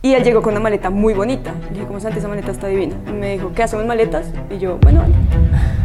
[0.00, 1.52] Y él llegó con una maleta muy bonita.
[1.64, 2.20] Le dije, ¿cómo Santi?
[2.20, 2.94] Esa maleta está divina.
[3.08, 4.30] Y me dijo, ¿qué hacemos maletas?
[4.48, 5.14] Y yo, bueno, vale.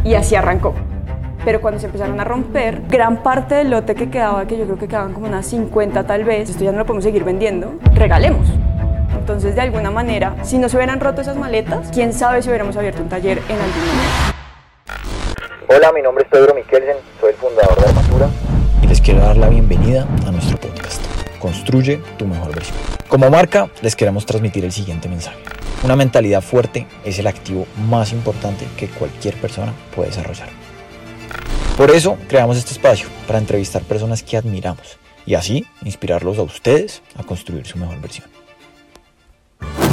[0.04, 0.72] Y así arrancó.
[1.44, 4.78] Pero cuando se empezaron a romper, gran parte del lote que quedaba, que yo creo
[4.78, 8.46] que quedaban como unas 50 tal vez, esto ya no lo podemos seguir vendiendo, regalemos.
[9.18, 12.76] Entonces, de alguna manera, si no se hubieran roto esas maletas, quién sabe si hubiéramos
[12.76, 14.34] abierto un taller en algún momento.
[15.66, 18.28] Hola, mi nombre es Pedro Miquelsen, soy el fundador de Armatura.
[18.80, 21.02] Y les quiero dar la bienvenida a nuestro podcast.
[21.40, 22.93] Construye tu mejor versión.
[23.14, 25.38] Como marca, les queremos transmitir el siguiente mensaje.
[25.84, 30.48] Una mentalidad fuerte es el activo más importante que cualquier persona puede desarrollar.
[31.76, 37.02] Por eso creamos este espacio, para entrevistar personas que admiramos y así inspirarlos a ustedes
[37.14, 38.26] a construir su mejor versión.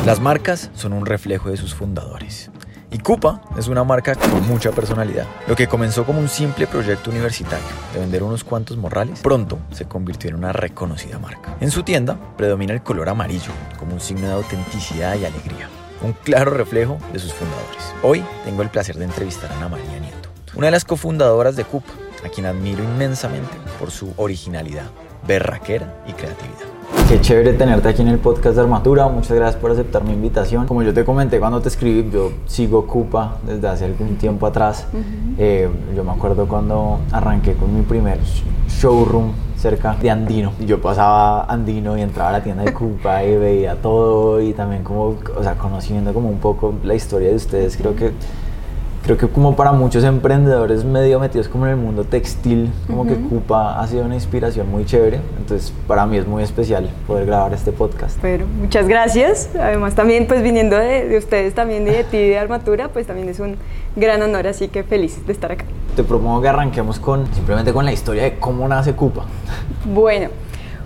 [0.04, 2.50] Las marcas son un reflejo de sus fundadores.
[2.94, 5.26] Y Cupa es una marca con mucha personalidad.
[5.48, 9.86] Lo que comenzó como un simple proyecto universitario de vender unos cuantos morrales, pronto se
[9.86, 11.56] convirtió en una reconocida marca.
[11.62, 15.70] En su tienda predomina el color amarillo como un signo de autenticidad y alegría,
[16.02, 17.94] un claro reflejo de sus fundadores.
[18.04, 21.64] Hoy tengo el placer de entrevistar a Ana María Nieto, una de las cofundadoras de
[21.64, 21.94] Cupa,
[22.26, 24.92] a quien admiro inmensamente por su originalidad,
[25.26, 26.71] berraquera y creatividad.
[27.12, 29.10] Qué chévere tenerte aquí en el podcast de Armatura.
[29.10, 30.66] Muchas gracias por aceptar mi invitación.
[30.66, 34.88] Como yo te comenté cuando te escribí, yo sigo Cupa desde hace algún tiempo atrás.
[35.38, 38.18] Eh, yo me acuerdo cuando arranqué con mi primer
[38.70, 40.54] showroom cerca de Andino.
[40.66, 44.82] Yo pasaba Andino y entraba a la tienda de Cupa y veía todo y también
[44.82, 47.76] como, o sea, conociendo como un poco la historia de ustedes.
[47.76, 48.14] Creo que
[49.04, 53.16] creo que como para muchos emprendedores medio metidos como en el mundo textil, como que
[53.16, 55.20] Cupa ha sido una inspiración muy chévere.
[55.38, 58.18] Entonces para mí es muy especial poder grabar este podcast.
[58.22, 59.50] Pero muchas gracias.
[59.60, 63.30] Además también pues viniendo de, de ustedes también y de ti de Armatura, pues también
[63.30, 63.58] es un
[63.96, 65.66] gran honor, así que feliz de estar acá.
[65.96, 69.26] Te propongo que arranquemos con simplemente con la historia de cómo nace Cupa.
[69.86, 70.30] Bueno.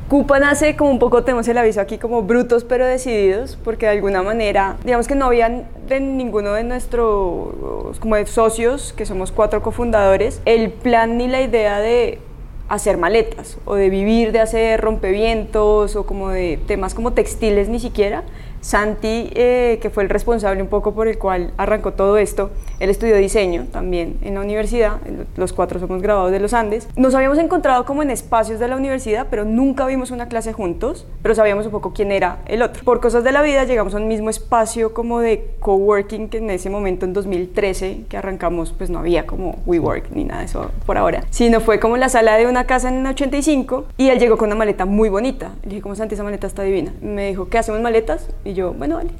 [0.10, 3.94] Cupa nace como un poco, tenemos el aviso aquí, como brutos pero decididos, porque de
[3.94, 9.32] alguna manera, digamos que no habían de ninguno de nuestros como de socios, que somos
[9.32, 12.20] cuatro cofundadores, el plan ni la idea de
[12.70, 17.80] hacer maletas o de vivir de hacer rompevientos o como de temas como textiles ni
[17.80, 18.24] siquiera,
[18.66, 22.50] Santi, eh, que fue el responsable un poco por el cual arrancó todo esto,
[22.80, 24.98] él estudió diseño también en la universidad,
[25.38, 26.88] los cuatro somos graduados de los Andes.
[26.96, 31.06] Nos habíamos encontrado como en espacios de la universidad, pero nunca vimos una clase juntos,
[31.22, 32.84] pero sabíamos un poco quién era el otro.
[32.84, 36.50] Por cosas de la vida llegamos a un mismo espacio como de coworking que en
[36.50, 40.72] ese momento, en 2013, que arrancamos, pues no había como WeWork ni nada de eso
[40.88, 44.18] por ahora, sino fue como la sala de una casa en el 85 y él
[44.18, 45.52] llegó con una maleta muy bonita.
[45.62, 46.96] Le dije, ¿cómo Santi, esa maleta está divina?
[47.00, 48.28] Me dijo, ¿qué hacemos maletas?
[48.44, 49.12] Y yo, bueno, vale.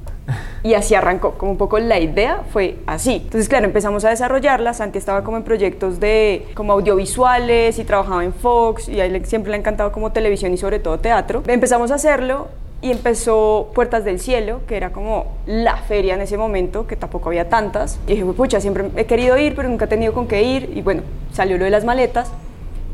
[0.64, 3.22] Y así arrancó, como un poco la idea fue así.
[3.24, 4.74] Entonces, claro, empezamos a desarrollarla.
[4.74, 9.58] Santi estaba como en proyectos de como audiovisuales y trabajaba en Fox y siempre le
[9.58, 11.44] ha encantado como televisión y sobre todo teatro.
[11.46, 12.48] Empezamos a hacerlo
[12.82, 17.30] y empezó Puertas del Cielo, que era como la feria en ese momento, que tampoco
[17.30, 18.00] había tantas.
[18.08, 20.72] Y dije, pucha, siempre he querido ir, pero nunca he tenido con qué ir.
[20.76, 22.32] Y bueno, salió lo de las maletas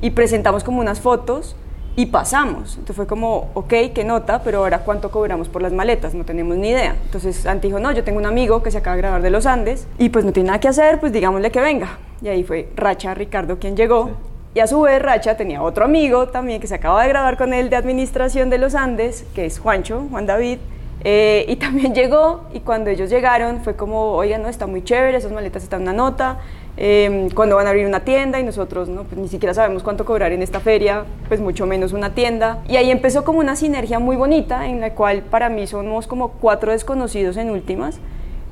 [0.01, 1.55] y presentamos como unas fotos
[1.95, 2.71] y pasamos.
[2.71, 6.57] Entonces fue como, ok, qué nota, pero ahora cuánto cobramos por las maletas, no tenemos
[6.57, 6.95] ni idea.
[7.05, 9.45] Entonces Santi dijo, no, yo tengo un amigo que se acaba de grabar de los
[9.45, 11.99] Andes y pues no tiene nada que hacer, pues digámosle que venga.
[12.21, 14.11] Y ahí fue Racha Ricardo quien llegó.
[14.53, 17.53] Y a su vez Racha tenía otro amigo también que se acaba de grabar con
[17.53, 20.59] él de administración de los Andes, que es Juancho, Juan David.
[21.03, 25.17] Eh, y también llegó y cuando ellos llegaron fue como, oigan, no, está muy chévere,
[25.17, 26.39] esas maletas están una nota,
[26.83, 29.03] eh, van a abrir una tienda y nosotros ¿no?
[29.03, 32.57] pues ni siquiera sabemos cuánto cobrar en esta feria, pues mucho menos una tienda.
[32.67, 36.29] Y ahí empezó como una sinergia muy bonita en la cual para mí somos como
[36.29, 37.99] cuatro desconocidos en últimas,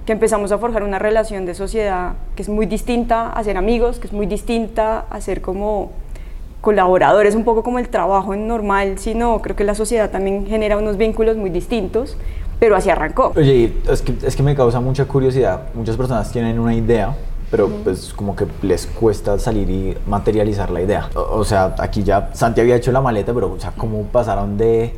[0.06, 3.98] que empezamos a forjar una relación de sociedad que es muy distinta a ser amigos,
[3.98, 5.92] que es muy distinta a ser como
[6.62, 10.78] colaboradores, un poco como el trabajo en normal, sino creo que la sociedad también genera
[10.78, 12.16] unos vínculos muy distintos,
[12.60, 13.34] pero así arrancó.
[13.36, 17.16] Oye, es que, es que me causa mucha curiosidad, muchas personas tienen una idea,
[17.52, 21.10] pero pues como que les cuesta salir y materializar la idea.
[21.16, 24.58] O, o, sea, aquí ya Santi había hecho la maleta, pero o sea, ¿cómo pasaron
[24.58, 24.94] de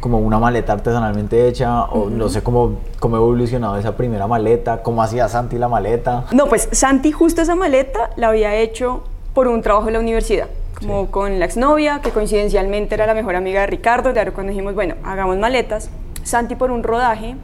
[0.00, 5.02] como una maleta artesanalmente hecha o no sé cómo, cómo evolucionado esa primera maleta, cómo
[5.02, 6.24] hacía Santi la maleta?
[6.32, 9.04] No, pues Santi justo esa maleta la había hecho
[9.34, 10.48] por un trabajo en la universidad
[10.78, 11.08] como sí.
[11.10, 14.94] con la exnovia, que coincidencialmente era la mejor amiga de Ricardo, claro, cuando dijimos, bueno,
[15.04, 15.90] hagamos maletas,
[16.22, 17.36] Santi por un rodaje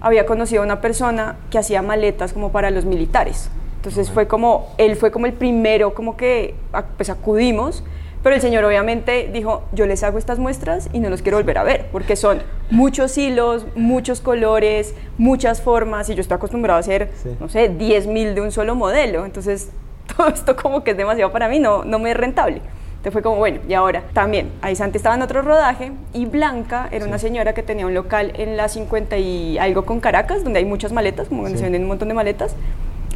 [0.00, 3.48] había conocido a una persona que hacía maletas como para los militares.
[3.84, 6.54] Entonces fue como, él fue como el primero como que
[6.96, 7.84] pues acudimos,
[8.22, 11.58] pero el señor obviamente dijo, yo les hago estas muestras y no los quiero volver
[11.58, 16.80] a ver, porque son muchos hilos, muchos colores, muchas formas, y yo estoy acostumbrado a
[16.80, 17.36] hacer, sí.
[17.38, 19.68] no sé, 10 mil de un solo modelo, entonces
[20.16, 22.62] todo esto como que es demasiado para mí, no, no me es rentable.
[22.96, 26.88] Entonces fue como, bueno, y ahora también, ahí Santi estaba en otro rodaje y Blanca
[26.90, 30.60] era una señora que tenía un local en la 50 y algo con Caracas, donde
[30.60, 32.56] hay muchas maletas, como donde se venden un montón de maletas.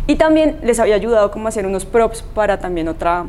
[0.09, 3.27] Y también les había ayudado como a hacer unos props para también otra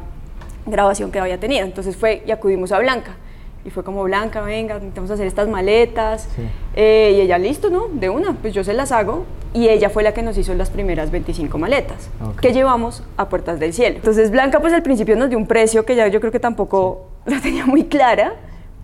[0.65, 1.65] grabación que había tenido.
[1.65, 3.17] Entonces fue y acudimos a Blanca.
[3.65, 6.29] Y fue como, Blanca, venga, necesitamos hacer estas maletas.
[6.33, 6.43] Sí.
[6.77, 7.87] Eh, y ella, listo, ¿no?
[7.91, 9.25] De una, pues yo se las hago.
[9.53, 12.39] Y ella fue la que nos hizo las primeras 25 maletas, Ok.
[12.39, 13.97] que llevamos a Puertas del Cielo.
[13.97, 17.09] Entonces Blanca, pues al principio nos dio un precio que ya yo creo que tampoco
[17.25, 18.35] la tenía muy clara.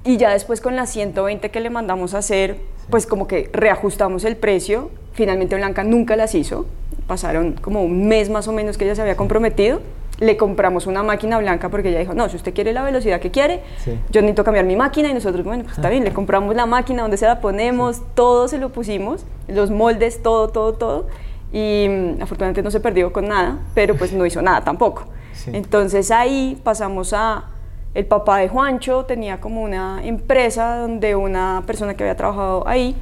[0.04, 2.58] Y ya después con las 120 que le mandamos a hacer,
[2.90, 4.92] pues como que reajustamos el precio.
[5.14, 6.66] Finalmente Blanca nunca las hizo.
[7.08, 9.82] Pasaron como un mes más o menos que ella se había comprometido.
[10.20, 13.32] Le compramos una máquina blanca porque ella dijo, no, si usted quiere la velocidad que
[13.32, 14.00] quiere, Sí.
[14.12, 17.02] yo necesito cambiar mi máquina y nosotros, bueno, pues está bien, le compramos la máquina,
[17.02, 21.08] donde se la ponemos, todo se lo pusimos, los moldes, todo, todo, todo.
[21.52, 25.04] Y mm, afortunadamente no se perdió con nada, pero pues no hizo nada tampoco.
[25.34, 25.52] Sí.
[25.54, 27.46] Entonces ahí pasamos a...
[27.94, 32.94] El papá de Juancho tenía como una empresa donde una persona que había trabajado ahí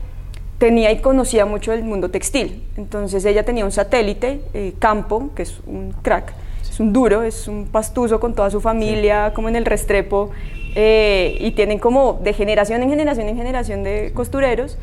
[0.58, 2.64] tenía y conocía mucho el mundo textil.
[2.78, 7.48] Entonces ella tenía un satélite, eh, Campo, que es un crack, es un duro, es
[7.48, 10.32] un pastuso con toda su familia, como en el Restrepo,
[10.76, 14.78] eh, y tienen como de generación en generación en generación de costureros.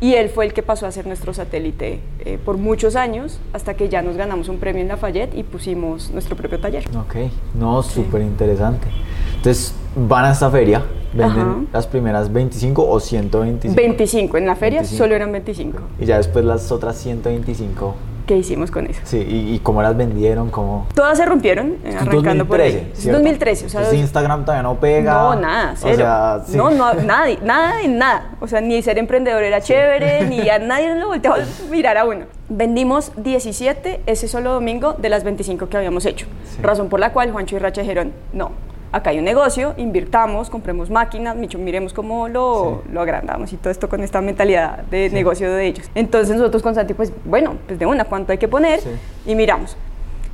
[0.00, 3.74] Y él fue el que pasó a ser nuestro satélite eh, por muchos años, hasta
[3.74, 6.84] que ya nos ganamos un premio en Lafayette y pusimos nuestro propio taller.
[6.96, 8.88] Ok, no, súper interesante.
[9.36, 11.56] Entonces, van a esta feria, venden Ajá.
[11.72, 13.76] las primeras 25 o 125.
[13.76, 14.98] 25, en la feria 25.
[15.04, 15.78] solo eran 25.
[16.00, 17.94] Y ya después las otras 125.
[18.26, 19.00] ¿Qué hicimos con eso?
[19.02, 20.86] Sí, y, y cómo las vendieron, cómo...
[20.94, 22.72] Todas se rompieron, eh, arrancando por ahí.
[22.72, 23.18] 2013, Es ¿cierto?
[23.18, 25.12] 2013, o sea, Entonces Instagram todavía no pega.
[25.12, 25.94] No, nada, cero.
[25.94, 26.56] O sea, sí.
[26.56, 28.30] No, no, nada, nada de nada.
[28.40, 32.04] O sea, ni ser emprendedor era chévere, ni a nadie lo volteaba a mirar a
[32.04, 32.26] uno.
[32.48, 36.26] Vendimos 17 ese solo domingo de las 25 que habíamos hecho.
[36.48, 36.62] Sí.
[36.62, 38.52] Razón por la cual Juancho y Racha dijeron, no,
[38.92, 42.90] acá hay un negocio, invirtamos, compremos máquinas, miremos cómo lo, Sí.
[42.92, 45.90] lo agrandamos y todo esto con esta mentalidad de negocio de ellos.
[45.94, 48.80] Entonces nosotros con Santi, pues bueno, pues de una, ¿cuánto hay que poner?
[48.80, 48.90] Sí.
[49.26, 49.76] Y miramos.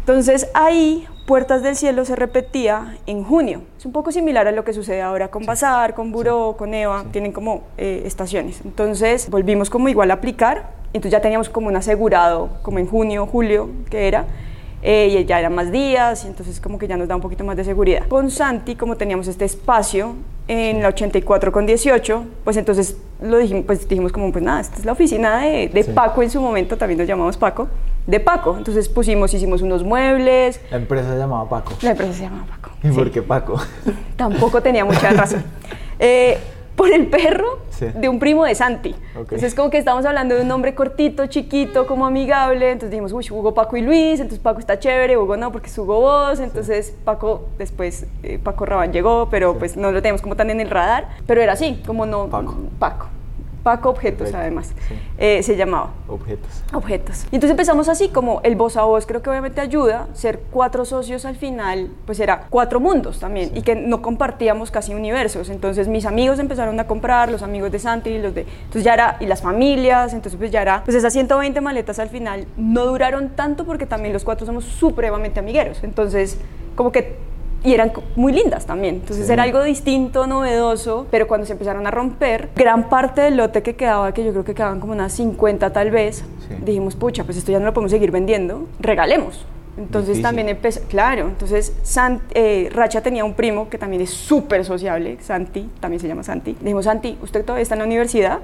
[0.01, 3.61] Entonces ahí Puertas del Cielo se repetía en junio.
[3.77, 7.05] Es un poco similar a lo que sucede ahora con Bazar, con Buró, con Eva,
[7.13, 8.63] tienen como eh, estaciones.
[8.65, 13.27] Entonces volvimos como igual a aplicar, entonces ya teníamos como un asegurado como en junio,
[13.27, 14.25] julio, que era,
[14.83, 17.45] eh, y ya eran más días, y entonces como que ya nos da un poquito
[17.45, 18.07] más de seguridad.
[18.09, 20.15] Con Santi, como teníamos este espacio
[20.47, 24.77] en la 84 con 18, pues entonces lo dijimos, pues dijimos como, pues nada, esta
[24.79, 25.91] es la oficina de, de Sí.
[25.93, 27.69] Paco en su momento, también nos llamamos Paco,
[28.07, 28.55] de Paco.
[28.57, 31.73] Entonces pusimos, hicimos unos muebles, La empresa se llamaba Paco.
[31.83, 32.71] la empresa se llamaba Paco.
[32.83, 32.95] ¿Y sí.
[32.95, 33.61] por qué Paco?
[34.17, 35.45] Tampoco tenía mucha razón.
[35.99, 36.39] Eh,
[36.79, 37.87] por el perro Sí.
[37.95, 38.93] de un primo de Santi.
[39.15, 39.21] Ok.
[39.33, 42.71] Entonces, como que estábamos hablando de un nombre cortito, chiquito, como amigable.
[42.71, 44.19] Entonces dijimos, uy, Hugo, Paco y Luis.
[44.21, 46.41] Entonces, Paco está chévere, Hugo no, porque es Hugo vos.
[46.41, 50.61] Entonces, Paco, después, eh, Paco Rabán llegó, pero pues no lo teníamos como tan en
[50.61, 51.09] el radar.
[51.27, 52.29] Pero era así, como no.
[52.29, 52.55] Paco.
[52.79, 53.09] Paco.
[53.69, 54.73] Paco Objetos, además.
[54.89, 54.95] Sí.
[55.19, 56.63] Eh, se llamaba Objetos.
[56.73, 57.27] objetos.
[57.31, 60.87] Y entonces empezamos así, como el voz a voz creo que obviamente ayuda, ser cuatro
[60.87, 65.51] socios al final, pues era cuatro mundos también, y que no compartíamos casi universos.
[65.51, 68.47] Entonces mis amigos empezaron a comprar, los amigos de Santi, los de...
[68.59, 72.09] Entonces ya era, y las familias, entonces pues ya era, pues esas 120 maletas al
[72.09, 75.85] final no duraron tanto porque también los cuatro somos supremamente amigueros.
[75.85, 76.39] Entonces,
[76.75, 77.19] como que
[77.65, 78.97] y eran muy lindas también.
[78.97, 79.33] Entonces Sí.
[79.33, 83.75] era algo distinto, novedoso, pero cuando se empezaron a romper, gran parte del lote que
[83.77, 86.55] quedaba, que yo creo que quedaban como unas 50 tal vez, Sí.
[86.65, 89.45] dijimos, pucha, pues esto ya no lo podemos seguir vendiendo, regalemos.
[89.77, 90.23] Entonces Difícil.
[90.25, 95.19] también empezó, claro, entonces San- eh, Racha tenía un primo que también es súper sociable,
[95.21, 96.53] Santi, también se llama Santi.
[96.55, 98.39] Le dijimos, Santi, usted todavía está en la universidad,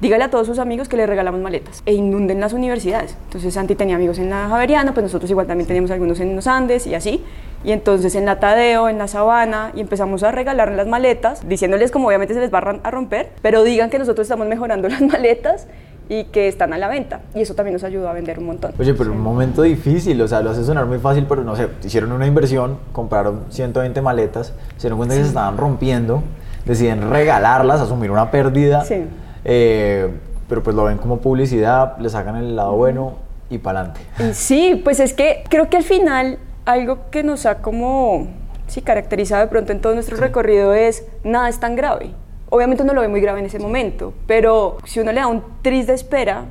[0.00, 3.14] dígale a todos sus amigos que le regalamos maletas e inunden las universidades.
[3.26, 6.46] Entonces Santi tenía amigos en la Javeriana, pues nosotros igual también teníamos algunos en los
[6.46, 7.22] Andes y así.
[7.62, 11.90] Y entonces en la Tadeo, en la Sabana, y empezamos a regalar las maletas, diciéndoles
[11.90, 15.66] como obviamente se les va a romper, pero digan que nosotros estamos mejorando las maletas
[16.08, 17.20] y que están a la venta.
[17.34, 18.72] Y eso también nos ayudó a vender un montón.
[18.78, 21.68] Oye, pero un momento difícil, o sea, lo hace sonar muy fácil, pero no sé,
[21.84, 26.22] hicieron una inversión, compraron 120 maletas, se dieron cuenta que se estaban rompiendo,
[26.64, 29.04] deciden regalarlas, asumir una pérdida, Sí.
[29.44, 30.08] eh,
[30.48, 33.14] pero pues lo ven como publicidad, le sacan el lado bueno
[33.48, 34.00] y para adelante.
[34.34, 36.38] Sí, pues es que creo que al final
[36.70, 38.28] algo que nos ha como
[38.66, 42.10] sí, caracterizado de pronto en todo nuestro recorrido es nada es tan grave.
[42.48, 45.42] Obviamente uno lo ve muy grave en ese momento, pero si uno le da un
[45.62, 46.46] tris de espera,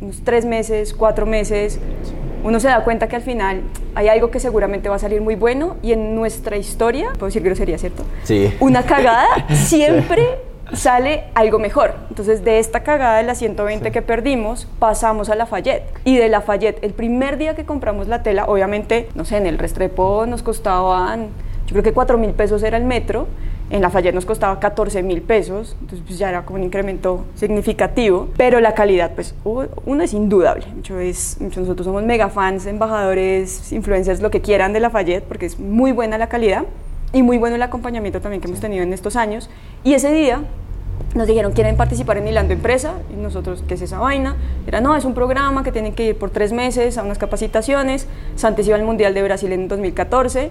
[0.00, 1.78] unos tres meses, cuatro meses,
[2.42, 3.62] uno se da cuenta que al final
[3.94, 7.42] hay algo que seguramente va a salir muy bueno y en nuestra historia, puedo decir
[7.42, 8.04] grosería, ¿cierto?
[8.24, 8.52] Sí.
[8.60, 10.26] Una cagada siempre
[10.72, 11.94] sale algo mejor.
[12.08, 15.84] Entonces, de esta cagada de las 120 que perdimos, pasamos a Lafayette.
[16.04, 19.58] Y de Lafayette, el primer día que compramos la tela, obviamente, no sé, en el
[19.58, 21.28] Restrepo nos costaban,
[21.68, 23.26] creo que 4 mil pesos era el metro,
[23.70, 28.28] en Lafayette nos costaba 14 mil pesos, entonces pues ya era como un incremento significativo,
[28.36, 30.66] pero la calidad, pues uno es indudable.
[31.00, 35.92] Es, nosotros somos mega fans, embajadores, influencers, lo que quieran de Lafayette, porque es muy
[35.92, 36.64] buena la calidad
[37.12, 39.50] y muy bueno el acompañamiento también que hemos tenido en estos años.
[39.84, 40.42] Y ese día
[41.14, 42.94] nos dijeron, ¿quieren participar en Hilando Empresa?
[43.12, 44.36] Y nosotros, ¿qué es esa vaina?
[44.66, 48.06] Era, no, es un programa que tienen que ir por tres meses a unas capacitaciones.
[48.36, 50.50] Santos iba al Mundial de Brasil en 2014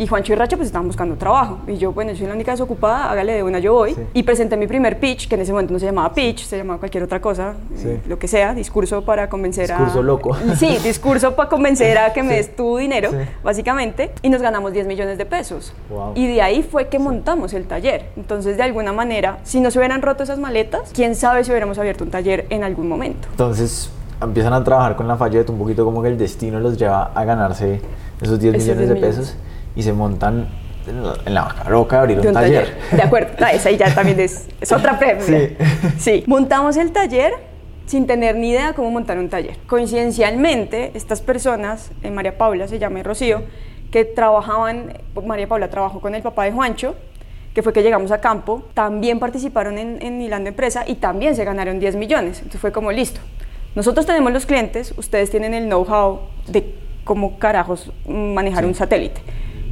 [0.00, 1.58] y Juancho y Racha pues estaban buscando trabajo.
[1.66, 3.94] Y yo, bueno, soy la única desocupada, hágale de una, yo voy.
[4.14, 6.78] Y presenté mi primer pitch, que en ese momento no se llamaba pitch, se llamaba
[6.78, 7.52] cualquier otra cosa,
[7.84, 9.76] eh, lo que sea, discurso para convencer a...
[9.76, 10.34] Discurso loco.
[10.56, 13.10] Sí, discurso para convencer a que me des tu dinero,
[13.44, 14.12] básicamente.
[14.22, 15.74] Y nos ganamos 10 millones de pesos.
[16.14, 18.06] Y de ahí fue que montamos el taller.
[18.16, 21.78] Entonces, de alguna manera, si no se hubieran roto esas maletas, quién sabe si hubiéramos
[21.78, 23.28] abierto un taller en algún momento.
[23.32, 23.90] Entonces,
[24.22, 27.24] empiezan a trabajar con la Fayette, un poquito como que el destino los lleva a
[27.26, 27.82] ganarse
[28.22, 29.36] esos 10 millones de pesos
[29.76, 30.48] y se montan
[30.86, 32.76] en la, roca a abrir un, taller.
[32.90, 35.22] De acuerdo, ah, esa ya también es, otra premia.
[35.22, 35.56] Sí.
[35.98, 36.24] sí.
[36.26, 37.32] Montamos el taller
[37.86, 39.56] sin tener ni idea cómo montar un taller.
[39.66, 43.42] Coincidencialmente, estas personas, eh, María Paula se llama y Rocío,
[43.90, 46.94] que trabajaban, María Paula trabajó con el papá de Juancho,
[47.52, 51.44] que fue que llegamos a campo, también participaron en, en Hilando Empresa y también se
[51.44, 52.38] ganaron 10 millones.
[52.38, 53.20] Entonces fue como listo.
[53.74, 56.74] Nosotros tenemos los clientes, ustedes tienen el know-how de
[57.04, 59.20] cómo carajos manejar un satélite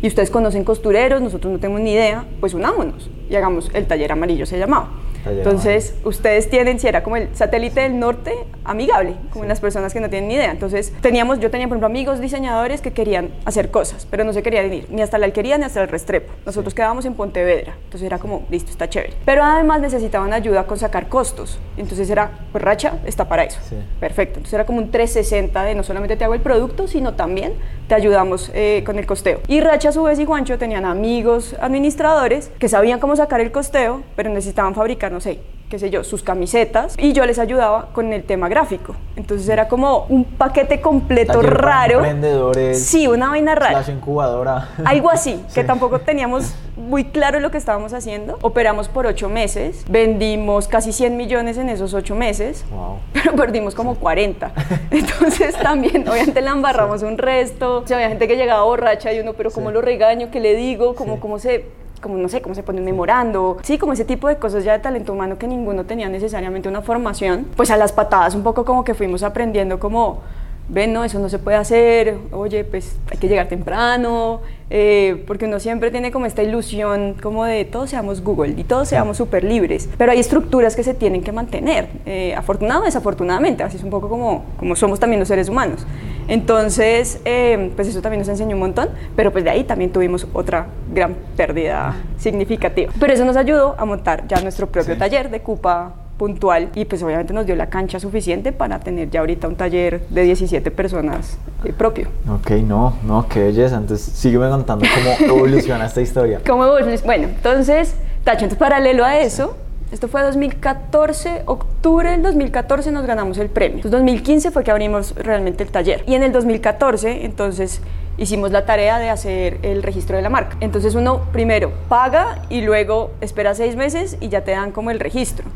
[0.01, 4.13] y ustedes conocen costureros, nosotros no tenemos ni idea, pues unámonos y hagamos el taller
[4.13, 4.91] amarillo, se llamaba.
[5.29, 8.33] Entonces, ustedes tienen, si era como el satélite del norte,
[8.65, 10.51] amigable, como las personas que no tienen ni idea.
[10.51, 14.43] Entonces, teníamos, yo tenía, por ejemplo, amigos diseñadores que querían hacer cosas, pero no se
[14.43, 16.33] querían ir ni hasta la alquería ni hasta el Restrepo.
[16.45, 19.15] Nosotros quedábamos en Pontevedra, entonces era como, listo, está chévere.
[19.25, 21.59] Pero además necesitaban ayuda con sacar costos.
[21.77, 23.59] Entonces era, pues Racha está para eso.
[24.01, 24.39] Perfecto.
[24.39, 27.55] Entonces era como un 360 de no solamente te hago el producto, sino también
[27.89, 29.41] te ayudamos eh, con el costeo.
[29.49, 33.51] Y Racha, a su vez, y Juancho tenían amigos administradores que sabían cómo sacar el
[33.51, 37.89] costeo, pero necesitaban fabricar, no sé, qué sé yo, sus camisetas y yo les ayudaba
[37.93, 38.95] con el tema gráfico.
[39.17, 41.97] Entonces era como un paquete completo raro.
[41.97, 42.85] emprendedores.
[42.85, 43.83] Sí, una vaina rara.
[43.91, 44.69] Incubadora.
[44.85, 48.39] Algo así, que tampoco teníamos muy claro lo que estábamos haciendo.
[48.43, 52.65] Operamos por ocho meses, vendimos casi 100 millones en esos ocho meses,
[53.13, 54.53] pero perdimos como 40.
[54.93, 57.79] Entonces también, obviamente, le embarramos un resto.
[57.79, 60.31] O sea, había gente que llegaba borracha y uno, pero ¿cómo lo regaño?
[60.31, 60.95] ¿Qué le digo?
[60.95, 61.65] ¿Cómo, cómo se
[62.01, 64.73] como no sé, cómo se pone un memorando, sí, como ese tipo de cosas ya
[64.73, 68.65] de talento humano que ninguno tenía necesariamente una formación, pues a las patadas un poco
[68.65, 70.21] como que fuimos aprendiendo como,
[70.69, 75.47] ven, no, eso no se puede hacer, oye, pues hay que llegar temprano, eh, porque
[75.47, 79.45] uno siempre tiene como esta ilusión como de todos seamos Google y todos seamos súper
[79.45, 83.83] libres, pero hay estructuras que se tienen que mantener, eh, afortunado o desafortunadamente, así es
[83.83, 85.87] un poco como, como somos también los seres humanos.
[86.29, 90.27] Entonces, eh, pues eso también nos enseñó un montón, pero pues de ahí también tuvimos
[90.35, 92.93] otra gran pérdida significativa.
[93.01, 97.03] Pero eso nos ayudó a montar ya nuestro propio taller de Cupa puntual y pues
[97.03, 101.39] obviamente nos dio la cancha suficiente para tener ya ahorita un taller de 17 personas
[101.65, 102.09] eh, propio.
[102.29, 103.77] Ok, no, no, qué belleza.
[103.77, 106.41] Entonces sígueme contando cómo evoluciona esta historia.
[106.47, 107.01] ¿Cómo evoluciona?
[107.07, 107.95] Bueno, entonces,
[108.25, 109.57] tacho, entonces paralelo a eso,
[109.91, 113.77] esto fue 2014, octubre del 2014 nos ganamos el premio.
[113.77, 116.05] Entonces 2015 fue que abrimos realmente el taller.
[116.07, 117.81] Y en el 2014, entonces
[118.19, 120.57] hicimos la tarea de hacer el registro de la marca.
[120.61, 125.01] Entonces uno primero paga y luego espera seis meses y ya te dan como el
[125.01, 125.47] registro.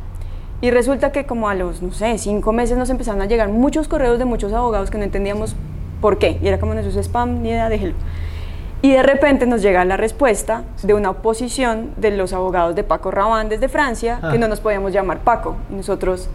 [0.62, 3.88] Y resulta que como a los, no sé, cinco meses nos empezaron a llegar muchos
[3.88, 5.56] correos de muchos abogados que no entendíamos
[6.00, 6.38] por qué.
[6.40, 7.94] Y era como, no, eso es spam, ni idea, déjelo.
[8.80, 13.10] Y de repente nos llega la respuesta de una oposición de los abogados de Paco
[13.10, 14.38] Rabanne desde Francia, que ah.
[14.38, 15.56] no nos podíamos llamar Paco.
[15.68, 16.28] Y nosotros,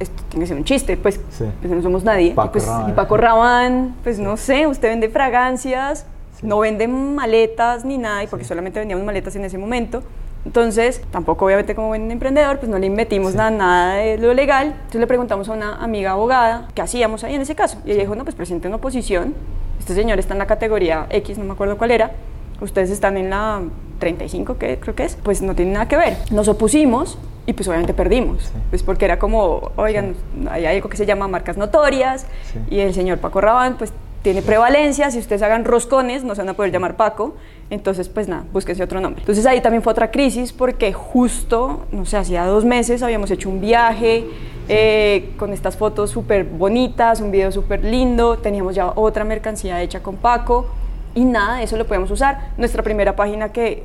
[0.00, 1.20] esto tiene que ser un chiste, pues,
[1.60, 2.32] pues no somos nadie.
[2.32, 2.90] Paco y, pues, Rabanne.
[2.90, 6.06] y Paco Rabanne, pues no sé, usted vende fragancias,
[6.40, 10.02] no vende maletas ni nada, y porque solamente vendíamos maletas en ese momento.
[10.44, 14.68] Entonces, tampoco obviamente como buen emprendedor, pues no le metimos nada, de lo legal.
[14.68, 17.78] Entonces le preguntamos a una amiga abogada qué hacíamos ahí en ese caso.
[17.84, 19.34] Y ella dijo, no, pues presente una oposición.
[19.78, 22.12] Este señor está en la categoría X, no me acuerdo cuál era.
[22.60, 23.62] Ustedes están en la
[23.98, 25.16] 35, que creo que es.
[25.16, 26.16] Pues no tiene nada que ver.
[26.30, 28.52] Nos opusimos y pues obviamente perdimos.
[28.70, 30.14] Pues porque era como, oigan,
[30.50, 32.26] hay algo que se llama marcas notorias.
[32.70, 33.92] Y el señor Paco Rabán, pues
[34.22, 37.34] tiene prevalencia, si ustedes hagan roscones no se van a poder llamar Paco,
[37.70, 39.22] entonces pues nada, búsquense otro nombre.
[39.22, 43.48] Entonces ahí también fue otra crisis porque justo, no sé, hacía dos meses habíamos hecho
[43.48, 44.26] un viaje
[44.68, 50.02] eh, con estas fotos súper bonitas, un video súper lindo, teníamos ya otra mercancía hecha
[50.02, 50.66] con Paco
[51.14, 52.50] y nada, eso lo podemos usar.
[52.58, 53.84] Nuestra primera página que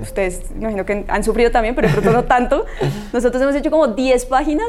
[0.00, 2.64] ustedes me imagino que han sufrido también, pero de pronto no tanto.
[3.12, 4.68] Nosotros hemos hecho como 10 páginas,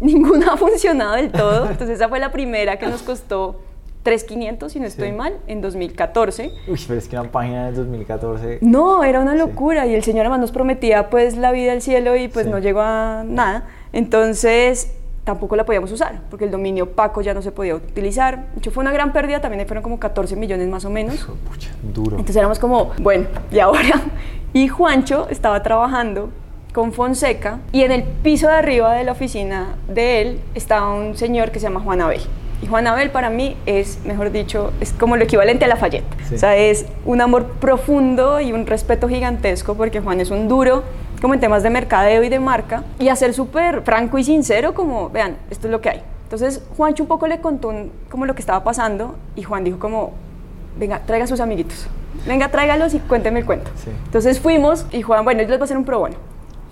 [0.00, 3.60] ninguna ha funcionado del todo, entonces esa fue la primera que nos costó
[4.06, 5.14] 3500, si no estoy Sí.
[5.16, 6.52] mal, en 2014.
[6.68, 8.58] Uy, pero es que una página de 2014.
[8.62, 12.14] No, era una locura y el Señor además nos prometía pues la vida al cielo
[12.16, 12.50] y pues Sí.
[12.52, 13.64] no llegó a nada.
[13.92, 14.92] Entonces
[15.24, 18.46] tampoco la podíamos usar porque el dominio Paco ya no se podía utilizar.
[18.52, 21.14] De hecho fue una gran pérdida, también ahí fueron como 14 millones más o menos.
[21.26, 22.12] De pucha, duro.
[22.12, 23.80] Entonces éramos como, bueno, ¿y ahora?
[24.52, 26.30] Y Juancho estaba trabajando
[26.72, 31.16] con Fonseca y en el piso de arriba de la oficina de él estaba un
[31.16, 32.20] señor que se llama Juan Abel.
[32.62, 36.04] Y Juan Abel para mí es, mejor dicho, es como lo equivalente a Lafayette.
[36.28, 36.36] Sí.
[36.36, 40.82] O sea, es un amor profundo y un respeto gigantesco porque Juan es un duro
[41.20, 44.74] como en temas de mercadeo y de marca y a ser súper franco y sincero
[44.74, 46.02] como, vean, esto es lo que hay.
[46.24, 49.78] Entonces Juancho un poco le contó un- como lo que estaba pasando y Juan dijo
[49.78, 50.12] como,
[50.78, 51.86] venga, traiga a sus amiguitos.
[52.26, 53.70] Venga, tráigalos y cuénteme el cuento.
[53.76, 53.90] Sí.
[54.06, 56.16] Entonces fuimos y Juan, bueno, yo les voy a hacer un pro bono.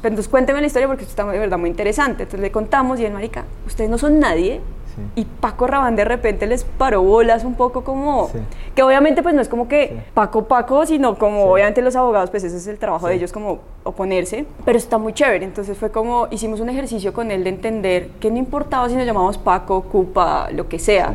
[0.02, 2.24] Pero entonces cuénteme la historia porque esto está de verdad muy interesante.
[2.24, 4.60] Entonces le contamos y el marica, ustedes no son nadie.
[4.94, 5.02] Sí.
[5.16, 8.28] Y Paco Rabán de repente les paró bolas un poco como...
[8.28, 8.38] Sí.
[8.74, 9.96] Que obviamente pues no es como que Sí.
[10.14, 13.60] Paco Paco, sino como obviamente los abogados, pues ese es el trabajo de ellos como
[13.82, 14.46] oponerse.
[14.64, 15.44] Pero está muy chévere.
[15.44, 19.06] Entonces fue como, hicimos un ejercicio con él de entender que no importaba si nos
[19.06, 21.12] llamamos Paco, Cupa, lo que sea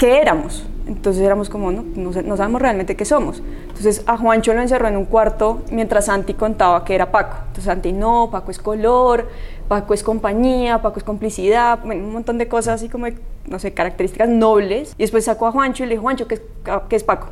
[0.00, 0.64] qué éramos.
[0.90, 3.42] Entonces éramos como, no, no, no sabemos realmente qué somos.
[3.68, 7.36] Entonces a Juancho lo encerró en un cuarto mientras Santi contaba que era Paco.
[7.38, 9.28] Entonces Santi, no, Paco es color,
[9.68, 13.16] Paco es compañía, Paco es complicidad, bueno, un montón de cosas así como, de,
[13.46, 14.94] no sé, características nobles.
[14.98, 16.42] Y después sacó a Juancho y le dijo, Juancho, ¿qué es,
[16.88, 17.28] qué es Paco?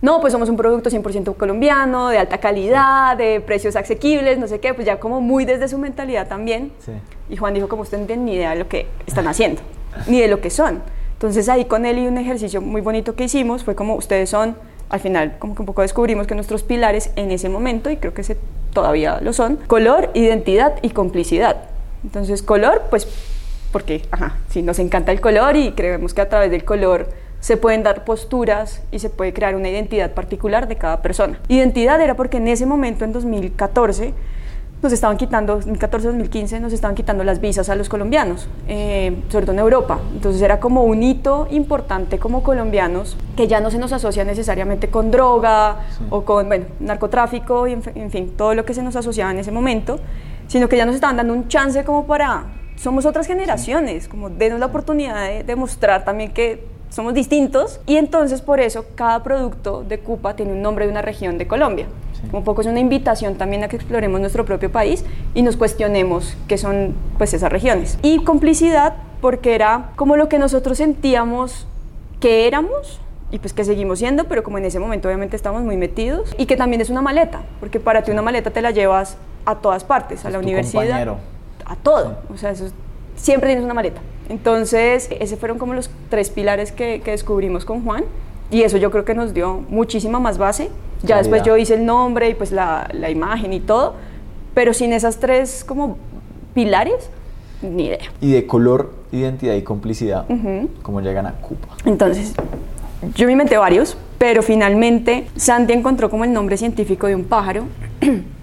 [0.00, 4.58] No, pues somos un producto 100% colombiano, de alta calidad, de precios asequibles, no sé
[4.58, 6.72] qué, pues ya como muy desde su mentalidad también.
[6.78, 6.92] Sí.
[7.28, 9.60] Y Juan dijo, como ustedes no tienen ni idea de lo que están haciendo,
[10.06, 10.82] ni de lo que son.
[11.16, 14.54] Entonces ahí con él y un ejercicio muy bonito que hicimos fue como ustedes son,
[14.90, 18.12] al final como que un poco descubrimos que nuestros pilares en ese momento, y creo
[18.12, 18.36] que ese
[18.74, 21.56] todavía lo son, color, identidad y complicidad.
[22.04, 23.08] Entonces color, pues
[23.72, 27.08] porque, ajá, sí, nos encanta el color y creemos que a través del color
[27.40, 31.38] se pueden dar posturas y se puede crear una identidad particular de cada persona.
[31.48, 34.12] Identidad era porque en ese momento, en 2014,
[34.82, 39.54] nos estaban quitando, 2014-2015, nos estaban quitando las visas a los colombianos, eh, sobre todo
[39.54, 39.98] en Europa.
[40.12, 44.88] Entonces era como un hito importante como colombianos que ya no se nos asocia necesariamente
[44.88, 46.04] con droga Sí.
[46.10, 49.38] o con bueno, narcotráfico y en, en fin, todo lo que se nos asociaba en
[49.38, 49.98] ese momento,
[50.46, 52.44] sino que ya nos estaban dando un chance como para,
[52.76, 58.40] somos otras generaciones, como denos la oportunidad de demostrar también que somos distintos y entonces
[58.42, 61.86] por eso cada producto de Cupa tiene un nombre de una región de Colombia.
[62.14, 62.22] Sí.
[62.32, 66.36] Un poco es una invitación también a que exploremos nuestro propio país y nos cuestionemos
[66.48, 67.98] qué son pues esas regiones.
[68.02, 71.66] Y complicidad porque era como lo que nosotros sentíamos
[72.20, 75.76] que éramos y pues que seguimos siendo, pero como en ese momento obviamente estamos muy
[75.76, 79.16] metidos y que también es una maleta, porque para ti una maleta te la llevas
[79.44, 81.16] a todas partes, a Es la universidad, compañero.
[81.64, 82.72] a todo, o sea, eso es-
[83.16, 84.00] siempre tienes una maleta.
[84.28, 88.04] Entonces, esos fueron como los tres pilares que, que descubrimos con Juan
[88.50, 90.70] y eso yo creo que nos dio muchísima más base.
[91.02, 91.56] Ya después Claridad.
[91.56, 93.94] yo hice el nombre y pues la, la imagen y todo,
[94.54, 95.98] pero sin esas tres como
[96.54, 97.10] pilares,
[97.62, 98.10] ni idea.
[98.20, 100.70] Y de color, identidad y complicidad, Ujú.
[100.82, 101.68] ¿cómo llegan a Cupa?
[101.84, 102.34] Entonces,
[103.14, 107.64] yo me inventé varios, pero finalmente Santi encontró como el nombre científico de un pájaro,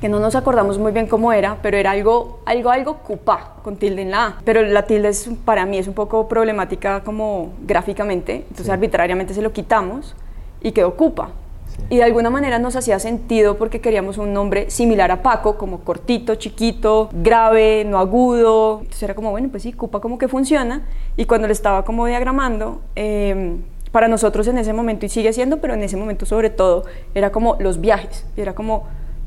[0.00, 3.76] que no nos acordamos muy bien cómo era, pero era algo, algo, algo cupá, con
[3.76, 4.36] tilde en la A.
[4.44, 8.72] Pero la tilde es, para mí es un poco problemática como gráficamente, entonces Sí.
[8.72, 10.14] arbitrariamente se lo quitamos
[10.60, 11.30] y quedó cupa.
[11.68, 11.82] Sí.
[11.90, 15.80] Y de alguna manera nos hacía sentido porque queríamos un nombre similar a Paco, como
[15.80, 18.78] cortito, chiquito, grave, no agudo.
[18.80, 20.82] Entonces era como, bueno, pues sí, Cupa como que funciona.
[21.16, 23.56] Y cuando le estaba como diagramando, eh,
[23.90, 27.30] para nosotros en ese momento, y sigue siendo, pero en ese momento sobre todo, era
[27.30, 28.26] como los viajes.
[28.36, 28.84] Era como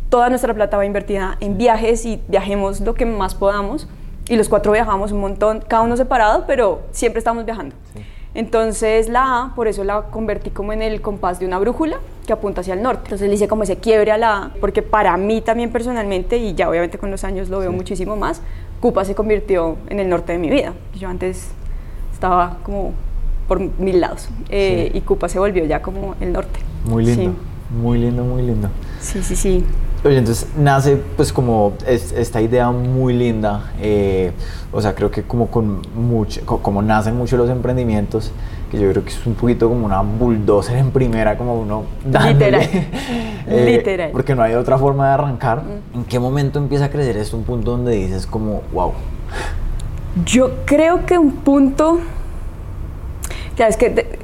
[0.09, 3.87] toda nuestra plata va invertida en viajes y viajemos lo que más podamos.
[4.29, 7.75] Y los cuatro viajamos un montón, cada uno separado, pero siempre estamos viajando.
[7.93, 8.01] Sí.
[8.33, 12.33] Entonces la A, por eso la convertí como en el compás de una brújula que
[12.33, 13.03] apunta hacia el norte.
[13.05, 16.53] Entonces le hice como ese quiebre a la A, porque para mí también personalmente, y
[16.53, 17.75] ya obviamente con los años lo veo Sí.
[17.77, 18.41] muchísimo más,
[18.79, 20.73] Cupa se convirtió en el norte de mi vida.
[20.95, 21.47] Yo antes
[22.13, 22.91] estaba como
[23.47, 24.97] por mil lados eh, Sí.
[24.99, 26.59] y Cupa se volvió ya como el norte.
[26.85, 27.33] Muy lindo,
[27.71, 28.69] muy lindo, muy lindo.
[28.99, 29.65] Sí, sí, sí.
[30.05, 34.31] Oye, entonces nace pues como es- esta idea muy linda, eh,
[34.71, 38.31] o sea, creo que como con mucho, co- como nacen mucho los emprendimientos,
[38.71, 42.59] que yo creo que es un poquito como una bulldozer en primera, como uno dándole,
[42.59, 42.69] Literal.
[43.65, 44.11] Literal.
[44.11, 45.63] porque no hay otra forma de arrancar.
[45.95, 47.35] ¿En qué momento empieza a crecer esto?
[47.35, 48.91] Un punto donde dices como, wow,
[50.25, 51.99] Yo creo que un punto,
[53.55, 54.16] claro, es que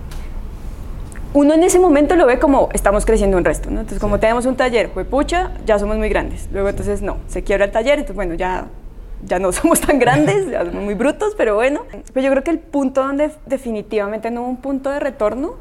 [1.33, 3.81] uno en ese momento lo ve como estamos creciendo un resto, ¿no?
[3.81, 4.21] Entonces, como Sí.
[4.21, 6.47] tenemos un taller, pues pucha, ya somos muy grandes.
[6.51, 8.67] Luego, entonces, no, se quiebra el taller, entonces, bueno, ya
[9.25, 11.81] ya no somos tan grandes, ya somos muy brutos, pero bueno.
[12.13, 15.55] Pero yo creo que el punto donde definitivamente no hubo un punto de retorno,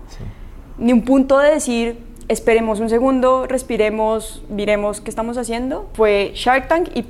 [0.79, 1.97] ni un punto de decir,
[2.29, 7.05] esperemos un segundo, respiremos, miremos qué estamos haciendo, fue Shark Tank y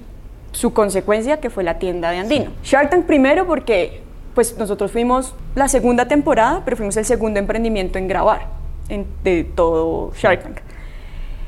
[0.52, 2.50] su consecuencia que fue la tienda de Andino.
[2.62, 4.02] Shark Tank primero porque
[4.34, 8.46] pues nosotros fuimos la segunda temporada, pero fuimos el segundo emprendimiento en grabar
[8.88, 10.58] en, de todo Shark Tank.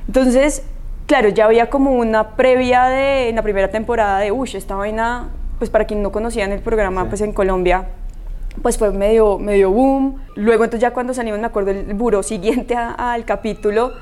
[0.07, 0.63] Entonces,
[1.07, 5.31] claro, ya había como una previa de en la primera temporada de, uy, esta vaina,
[5.59, 7.89] pues para quien no conocían el programa, pues en Colombia,
[8.63, 10.21] pues fue medio, medio boom.
[10.37, 13.93] Luego entonces ya cuando salimos, me acuerdo, el buró siguiente al capítulo,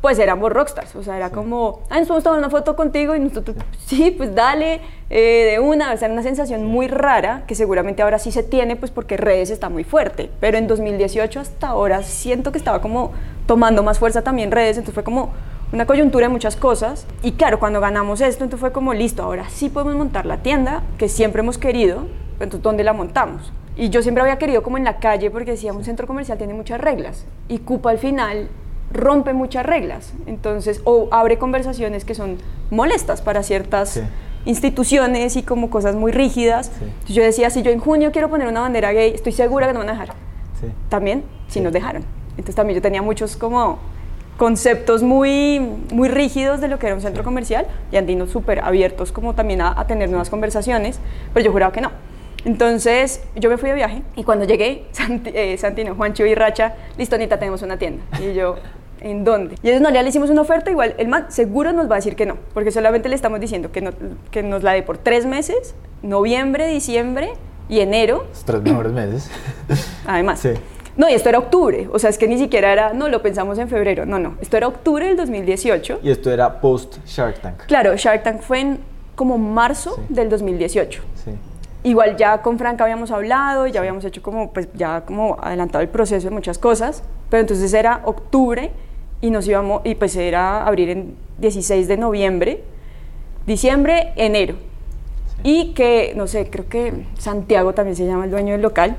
[0.00, 3.56] pues éramos rockstars, o sea, era como, ah, nos podemos una foto contigo y nosotros,
[3.86, 4.80] sí, pues dale,
[5.10, 8.42] eh, de una, o sea, era una sensación muy rara que seguramente ahora sí se
[8.42, 12.80] tiene, pues porque redes está muy fuerte, pero en 2018 hasta ahora siento que estaba
[12.80, 13.12] como
[13.46, 15.32] tomando más fuerza también redes, entonces fue como
[15.72, 17.06] una coyuntura de muchas cosas.
[17.22, 20.82] Y claro, cuando ganamos esto, entonces fue como, listo, ahora sí podemos montar la tienda
[20.98, 23.52] que siempre hemos querido, entonces ¿dónde la montamos?
[23.76, 26.54] Y yo siempre había querido como en la calle porque decía, un centro comercial tiene
[26.54, 28.48] muchas reglas y Cupa al final
[28.96, 32.38] rompe muchas reglas, entonces, o abre conversaciones que son
[32.70, 34.00] molestas para ciertas
[34.44, 36.70] instituciones y como cosas muy rígidas.
[37.08, 39.80] yo decía, si yo en junio quiero poner una bandera gay, estoy segura que no
[39.80, 40.14] van a dejar.
[40.88, 42.04] También, si nos dejaron.
[42.30, 43.78] Entonces también yo tenía muchos como
[44.36, 45.60] conceptos muy,
[45.92, 49.62] muy rígidos de lo que era un centro comercial y andinos súper abiertos como también
[49.62, 51.00] a, a tener nuevas conversaciones,
[51.32, 51.90] pero yo juraba que no.
[52.46, 54.86] Entonces yo me fui de viaje y cuando llegué,
[55.26, 58.04] eh, Santino, Juancho y Racha, listo, Anita, tenemos una tienda.
[58.20, 58.56] Y yo,
[59.00, 59.56] ¿en dónde?
[59.62, 61.96] Y ellos no, ya le hicimos una oferta, igual el man seguro nos va a
[61.96, 63.92] decir que no, porque solamente le estamos diciendo que,
[64.30, 67.32] que nos la dé por tres meses, noviembre, diciembre
[67.68, 68.26] y enero.
[68.28, 69.30] Los tres mejores meses.
[70.06, 70.40] Además.
[70.40, 70.50] Sí.
[70.96, 73.58] No, y esto era octubre, o sea, es que ni siquiera era, no, lo pensamos
[73.58, 76.00] en febrero, no, no, esto era octubre del 2018.
[76.02, 77.66] Y esto era post Shark Tank.
[77.66, 78.78] Claro, Shark Tank fue en
[79.14, 81.02] como marzo del 2018.
[81.22, 81.32] Sí.
[81.82, 85.88] Igual ya con Franca habíamos hablado, ya habíamos hecho como, pues ya como adelantado el
[85.88, 88.72] proceso de muchas cosas, pero entonces era octubre
[89.20, 92.62] y nos íbamos, y pues era abrir en 16 de noviembre,
[93.46, 94.56] diciembre, enero.
[95.42, 98.96] Y que, no sé, creo que Santiago también se llama el dueño del local,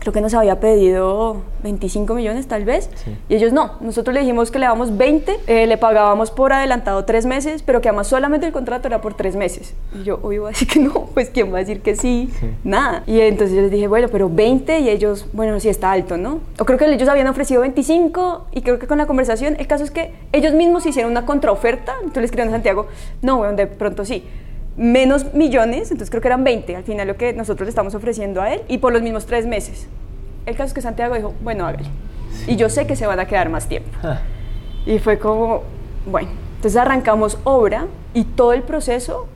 [0.00, 2.90] creo que nos había pedido 25 millones tal vez,
[3.28, 3.72] y ellos no.
[3.80, 7.80] Nosotros le dijimos que le damos 20, eh, le pagábamos por adelantado tres meses, pero
[7.80, 9.74] que además solamente el contrato era por tres meses.
[9.94, 12.30] Y yo, hoy voy a decir que no, pues ¿quién va a decir que sí?
[12.64, 13.04] Nada.
[13.06, 16.40] Y entonces yo les dije, bueno, pero 20 y ellos, bueno, sí está alto, ¿no?
[16.58, 19.84] O creo que ellos habían ofrecido 25 y creo que con la conversación, el caso
[19.84, 22.86] es que ellos mismos hicieron una contraoferta, entonces le escribieron a Santiago,
[23.22, 24.24] no, bueno, de pronto sí
[24.76, 28.40] menos millones, entonces creo que eran 20 al final lo que nosotros le estamos ofreciendo
[28.40, 29.88] a él, y por los mismos tres meses.
[30.46, 31.88] El caso es que Santiago dijo, bueno, hágale.
[32.46, 33.90] Y yo sé que se van a quedar más tiempo.
[34.02, 34.20] Ah.
[34.86, 35.62] Y fue como,
[36.06, 39.26] bueno, entonces arrancamos obra y todo el proceso,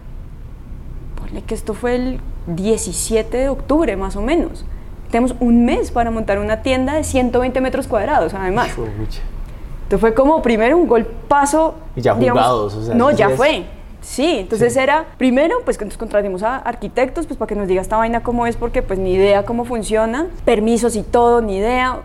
[1.16, 4.64] ponle que esto fue el 17 de octubre más o menos.
[5.11, 8.68] Tenemos un mes para montar una tienda de 120 metros cuadrados, además.
[8.77, 11.75] Entonces fue como primero un golpazo.
[11.94, 13.64] Y ya jugados, o sea, No, ya fue.
[14.05, 17.81] Sí, entonces era, primero, pues que nos contratemos a arquitectos, pues para que nos diga
[17.81, 22.01] esta vaina cómo es, porque pues ni idea cómo funciona, permisos y todo, ni idea,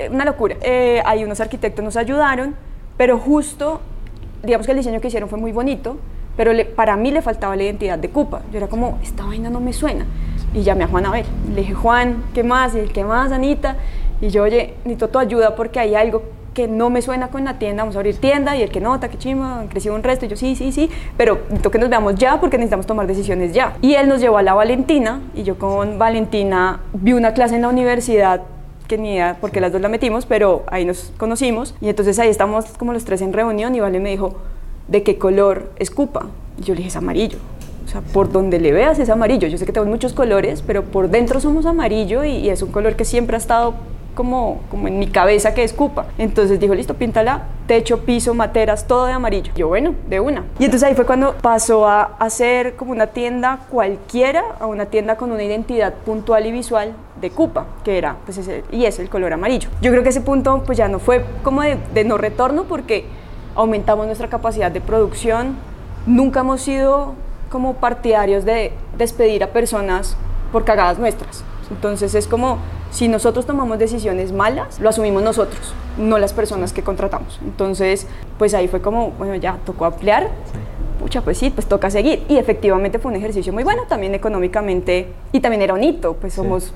[0.00, 0.56] eh, una locura.
[0.60, 2.56] Eh, ahí unos arquitectos nos ayudaron,
[2.96, 3.80] pero justo,
[4.42, 5.98] digamos que el diseño que hicieron fue muy bonito,
[6.36, 8.42] pero para mí le faltaba la identidad de Cupa.
[8.50, 10.04] Yo era como, esta vaina no me suena.
[10.52, 11.26] Y llamé a Juan a ver.
[11.54, 12.74] Le dije, Juan, ¿qué más?
[12.74, 13.76] Y el, ¿qué más, Anita?
[14.20, 16.24] Y yo, oye, necesito tu ayuda porque hay algo
[16.56, 19.10] que no me suena con la tienda, vamos a abrir tienda y el que nota,
[19.10, 20.88] que chima, han crecido un resto, y yo sí, sí, sí,
[21.18, 23.76] pero necesito que nos veamos ya porque necesitamos tomar decisiones ya.
[23.82, 27.62] Y él nos llevó a la Valentina y yo con Valentina vi una clase en
[27.62, 28.40] la universidad
[28.88, 32.30] que ni idea porque las dos la metimos, pero ahí nos conocimos y entonces ahí
[32.30, 34.36] estamos como los tres en reunión y Vale me dijo,
[34.88, 36.28] ¿de qué color es Cupa?
[36.58, 37.36] Y yo le dije, es amarillo.
[37.84, 39.46] O sea, por donde le veas es amarillo.
[39.46, 42.72] Yo sé que tenemos muchos colores, pero por dentro somos amarillo y, y es un
[42.72, 43.74] color que siempre ha estado
[44.16, 46.06] como, como en mi cabeza que escupa.
[46.18, 49.52] Entonces dijo, listo, píntala, techo, piso, materas, todo de amarillo.
[49.54, 50.44] Yo, bueno, de una.
[50.58, 55.16] Y entonces ahí fue cuando pasó a hacer como una tienda cualquiera a una tienda
[55.16, 59.08] con una identidad puntual y visual de Cupa, que era, pues ese, y es el
[59.08, 59.68] color amarillo.
[59.82, 63.04] Yo creo que ese punto pues ya no fue como de, de no retorno porque
[63.54, 65.56] aumentamos nuestra capacidad de producción,
[66.06, 67.14] nunca hemos sido
[67.50, 70.16] como partidarios de despedir a personas
[70.52, 71.44] por cagadas nuestras.
[71.70, 72.58] Entonces es como
[72.90, 77.40] si nosotros tomamos decisiones malas, lo asumimos nosotros, no las personas que contratamos.
[77.44, 78.06] Entonces,
[78.38, 80.30] pues ahí fue como, bueno, ya tocó ampliar.
[81.00, 82.24] Pucha, pues sí, pues toca seguir.
[82.28, 86.34] Y efectivamente fue un ejercicio muy bueno, también económicamente, y también era un hito, pues
[86.34, 86.72] somos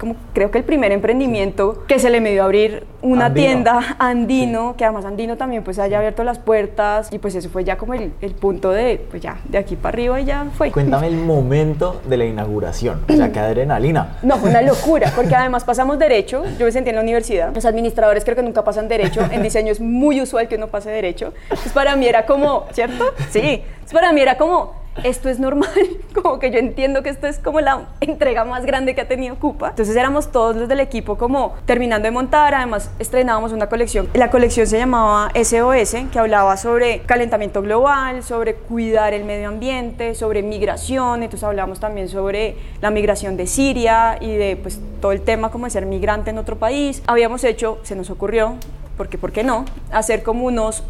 [0.00, 3.46] como creo que el primer emprendimiento que se le me dio a abrir una Andino.
[3.46, 7.64] tienda Andino, que además Andino también pues haya abierto las puertas y pues eso fue
[7.64, 10.72] ya como el, el punto de, pues ya, de aquí para arriba y ya fue.
[10.72, 13.02] Cuéntame el momento de la inauguración.
[13.08, 14.18] O sea, qué adrenalina.
[14.22, 17.66] No, fue una locura, porque además pasamos derecho, yo me sentí en la universidad, los
[17.66, 21.34] administradores creo que nunca pasan derecho, en diseño es muy usual que uno pase derecho,
[21.44, 23.04] entonces para mí era como, ¿cierto?
[23.28, 25.70] Sí, entonces para mí era como, esto es normal,
[26.14, 29.36] como que yo entiendo que esto es como la entrega más grande que ha tenido
[29.36, 29.70] Cupa.
[29.70, 34.08] Entonces éramos todos los del equipo como terminando de montar, además estrenábamos una colección.
[34.14, 40.14] La colección se llamaba SOS, que hablaba sobre calentamiento global, sobre cuidar el medio ambiente,
[40.14, 45.22] sobre migración, entonces hablábamos también sobre la migración de Siria y de pues todo el
[45.22, 47.02] tema como de ser migrante en otro país.
[47.06, 48.56] Habíamos hecho, se nos ocurrió,
[48.96, 49.64] porque ¿por qué no?
[49.92, 50.82] Hacer como unos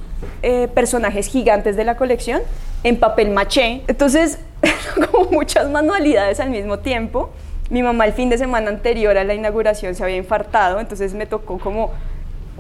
[0.43, 2.43] eh, personajes gigantes de la colección
[2.85, 3.83] en papel maché.
[3.87, 4.39] Entonces,
[4.95, 7.31] como muchas manualidades al mismo tiempo.
[7.71, 11.27] Mi mamá el fin de semana anterior a la inauguración se había infartado, entonces me
[11.27, 11.93] tocó como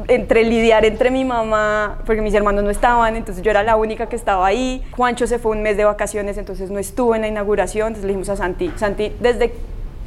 [0.06, 4.06] entre lidiar entre mi mamá, porque mis hermanos no estaban, entonces yo era la única
[4.06, 4.83] que estaba ahí.
[4.92, 8.12] Juancho se fue un mes de vacaciones, entonces no estuvo en la inauguración, entonces le
[8.12, 9.52] dijimos a Santi, Santi, desde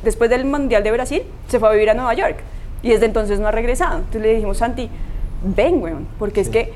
[0.04, 2.38] después del Mundial de Brasil, se fue a vivir a Nueva York
[2.82, 3.98] y desde entonces no ha regresado.
[3.98, 4.90] Entonces le dijimos, Santi,
[5.44, 6.74] ven, weón, porque es que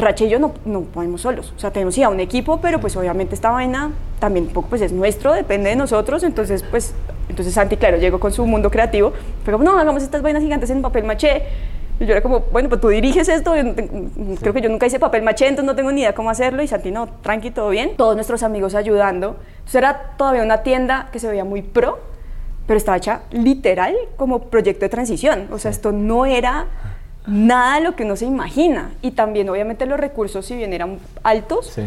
[0.00, 1.52] Rache y yo no, no podemos solos.
[1.56, 4.82] O sea, tenemos ya un equipo, pero pues obviamente esta vaina también un poco pues
[4.82, 6.22] es nuestro, depende de nosotros.
[6.22, 6.94] Entonces, pues,
[7.28, 9.12] entonces Santi, claro, llegó con su mundo creativo.
[9.44, 11.42] Fue como, no, hagamos estas vainas gigantes en papel maché.
[11.98, 13.54] Y yo era como, bueno, pues tú diriges esto.
[13.54, 13.88] yo no te-
[14.40, 16.62] Creo que yo nunca hice papel maché, entonces no tengo ni idea cómo hacerlo.
[16.62, 17.96] Y Santi, no, tranqui, todo bien.
[17.96, 19.36] Todos nuestros amigos ayudando.
[19.58, 21.98] Entonces era todavía una tienda que se veía muy pro,
[22.66, 25.48] pero estaba hecha literal como proyecto de transición.
[25.52, 26.66] O sea, esto no era
[27.26, 28.90] nada de lo que uno se imagina.
[29.02, 31.82] Y también, obviamente, los recursos, si bien eran altos, Sí.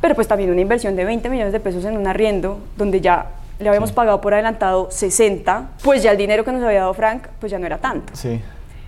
[0.00, 3.26] pero pues también una inversión de 20 millones de pesos en un arriendo, donde ya
[3.58, 7.24] le habíamos pagado por adelantado 60, pues ya el dinero que nos había dado Frank,
[7.40, 8.14] pues ya no era tanto.
[8.14, 8.40] Sí.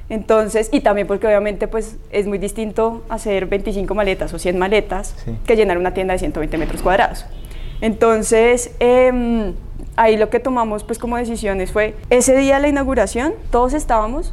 [0.09, 5.15] Entonces, y también porque obviamente pues es muy distinto hacer 25 maletas o 100 maletas
[5.25, 5.37] Sí.
[5.47, 7.27] que llenar una tienda de 120 metros cuadrados.
[7.81, 9.55] Entonces, em,
[9.97, 14.33] ahí lo que tomamos pues como decisiones fue, ese día de la inauguración, todos estábamos,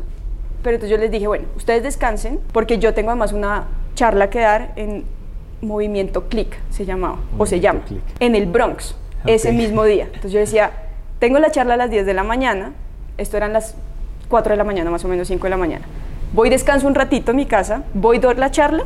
[0.68, 4.42] pero entonces yo les dije, bueno, ustedes descansen, porque yo tengo además una charla que
[4.42, 5.06] dar en
[5.62, 8.02] Movimiento Click, se llamaba, o se llama, Click.
[8.20, 8.94] en el Bronx,
[9.26, 9.56] ese Ok.
[9.56, 10.04] mismo día.
[10.08, 10.72] Entonces yo decía,
[11.20, 12.74] tengo la charla a las 10 de la mañana,
[13.18, 13.76] esto eran las
[14.28, 15.86] 4 de la mañana, más o menos 5 de la mañana.
[16.34, 18.84] Voy, descanso un ratito en mi casa, voy, doy la charla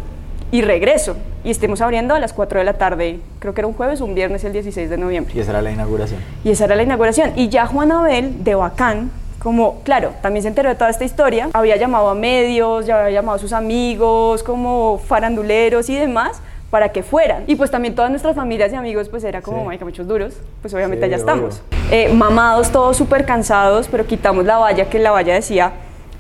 [0.52, 1.16] y regreso.
[1.44, 4.06] Y estemos abriendo a las 4 de la tarde, creo que era un jueves o
[4.06, 5.34] un viernes el 16 de noviembre.
[5.36, 6.20] Y esa era la inauguración.
[6.44, 7.32] Y esa era la inauguración.
[7.36, 9.10] Y ya Juan Abel, de Bacán,
[9.42, 13.12] como, claro, también se enteró de toda esta historia, había llamado a medios, ya había
[13.22, 17.44] llamado a sus amigos, como faranduleros y demás, para que fueran.
[17.48, 19.66] Y pues también todas nuestras familias y amigos, pues era como, Sí.
[19.66, 21.48] marica, muchos duros, pues obviamente Sí, allá obvio.
[21.50, 21.64] estamos.
[21.92, 25.72] Eh, mamados, todos súper cansados, pero quitamos la valla, que la valla decía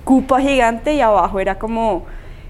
[0.04, 2.04] Cupa Gigante y abajo era como...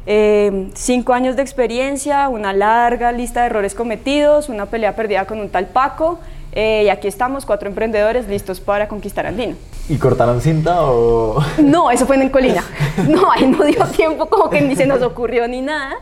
[0.08, 5.40] eh, cinco años de experiencia, una larga lista de errores cometidos, una pelea perdida con
[5.40, 6.18] un tal Paco,
[6.54, 9.56] eh, y aquí estamos, cuatro emprendedores listos para conquistar Andino.
[9.92, 11.44] ¿Y cortaron cinta o...?
[11.58, 12.64] No, eso fue en Colina.
[13.10, 15.96] No, ahí no dio tiempo, como que ni se nos ocurrió ni nada.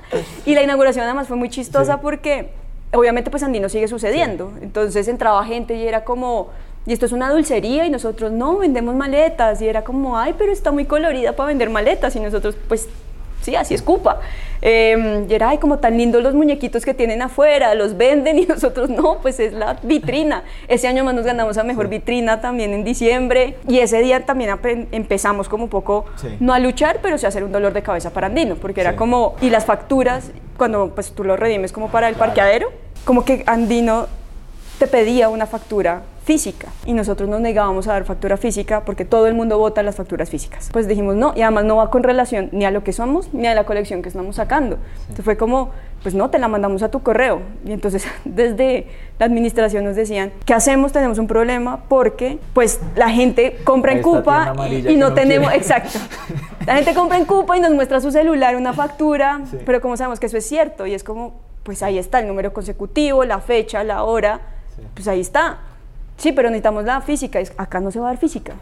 [0.46, 2.00] Y la inauguración además fue muy chistosa Sí.
[2.04, 2.52] porque
[2.94, 4.52] obviamente pues Andino sigue sucediendo.
[4.62, 6.50] Entonces entraba gente y era como,
[6.86, 9.60] y esto es una dulcería y nosotros no, vendemos maletas.
[9.64, 12.16] Y era como, ay, pero está muy colorida para vender maletas.
[12.16, 12.88] Y nosotros pues
[13.42, 14.20] sí, así es Cupa.
[14.62, 18.46] Eh, y era, ay, como tan lindos los muñequitos que tienen afuera, los venden y
[18.46, 20.44] nosotros no, pues es la vitrina.
[20.68, 24.58] Ese año más nos ganamos a mejor vitrina también en diciembre y ese día también
[24.92, 26.28] empezamos como un poco, Sí.
[26.40, 28.92] no a luchar, pero sí a hacer un dolor de cabeza para Andino, porque era
[28.92, 28.98] Sí.
[28.98, 32.28] como, y las facturas, cuando pues tú lo redimes como para el Claro.
[32.34, 32.68] parqueadero,
[33.06, 34.08] como que Andino
[34.80, 39.28] te pedía una factura física y nosotros nos negábamos a dar factura física porque todo
[39.28, 40.70] el mundo vota las facturas físicas.
[40.72, 43.48] Pues dijimos no y además no va con relación ni a lo que somos ni
[43.48, 44.78] a la colección que estamos sacando.
[45.02, 47.42] Entonces fue como, pues no, te la mandamos a tu correo.
[47.66, 48.88] Y entonces desde
[49.20, 50.92] la administración nos decían, ¿qué hacemos?
[50.92, 55.50] Tenemos un problema porque pues la gente compra en Cupa y, y no, no tenemos,
[55.50, 55.58] quiere.
[55.62, 56.00] exacto.
[56.66, 59.58] La gente compra en Cupa y nos muestra su celular una factura, Sí.
[59.66, 62.54] pero como sabemos que eso es cierto y es como, pues ahí está el número
[62.54, 64.40] consecutivo, la fecha, la hora,
[64.80, 64.88] Sí.
[64.94, 65.58] pues ahí está.
[66.18, 67.40] Sí, pero necesitamos la física.
[67.58, 68.56] Acá no se va a dar física.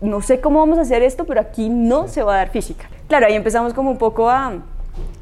[0.00, 2.88] No sé cómo vamos a hacer esto, pero aquí no se va a dar física.
[3.06, 4.54] Claro, ahí empezamos como un poco a...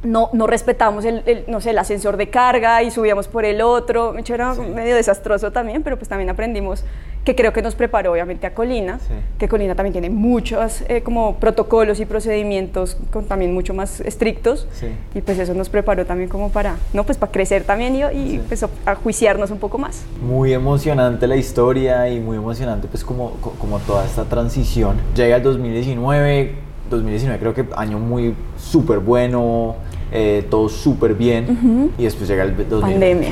[0.03, 3.61] No, no respetamos el, el, no sé, el ascensor de carga y subíamos por el
[3.61, 4.17] otro.
[4.17, 4.63] Hecho, era Sí.
[4.63, 6.85] medio desastroso también, pero pues también aprendimos
[7.23, 9.13] que creo que nos preparó obviamente a Colina, Sí.
[9.39, 14.67] que Colina también tiene muchos eh, como protocolos y procedimientos con, también mucho más estrictos
[14.73, 14.87] Sí.
[15.15, 18.39] y pues eso nos preparó también como para, no, pues para crecer también y, y,
[18.49, 20.03] pues a, juiciarnos un poco más.
[20.23, 24.97] Muy emocionante la historia y muy emocionante pues como, co- como toda esta transición.
[25.15, 26.55] Llega el 2019,
[26.91, 29.77] 2019 creo que año muy súper bueno,
[30.13, 32.81] eh, todo súper bien y después llega el 2020.
[32.81, 33.31] Pandemia,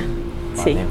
[0.54, 0.74] sí.
[0.74, 0.84] Pandemia.